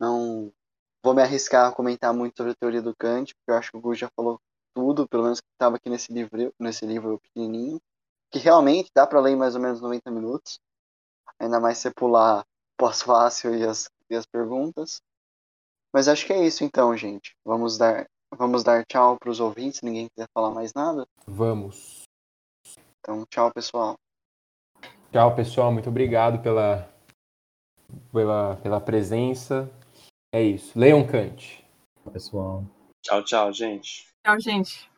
[0.00, 0.52] Não
[1.02, 3.76] vou me arriscar a comentar muito sobre a teoria do Kant, porque eu acho que
[3.76, 4.40] o Gu já falou
[4.74, 7.80] tudo, pelo menos que estava aqui nesse livro, nesse livro pequenininho,
[8.30, 10.58] que realmente dá para ler mais ou menos 90 minutos.
[11.38, 12.44] Ainda mais se pular
[12.76, 15.00] pós-fácil e as, e as perguntas.
[15.94, 17.36] Mas acho que é isso então, gente.
[17.44, 18.04] Vamos dar,
[18.36, 19.80] vamos dar tchau para os ouvintes.
[19.80, 21.06] Ninguém quiser falar mais nada?
[21.24, 22.02] Vamos.
[22.98, 23.94] Então, tchau, pessoal.
[25.12, 25.70] Tchau, pessoal.
[25.70, 26.92] Muito obrigado pela,
[28.10, 29.70] pela, pela presença.
[30.34, 30.76] É isso.
[30.76, 31.64] Leiam Kant.
[32.12, 32.64] Pessoal.
[33.00, 34.08] Tchau, tchau, gente.
[34.26, 34.90] Tchau, gente.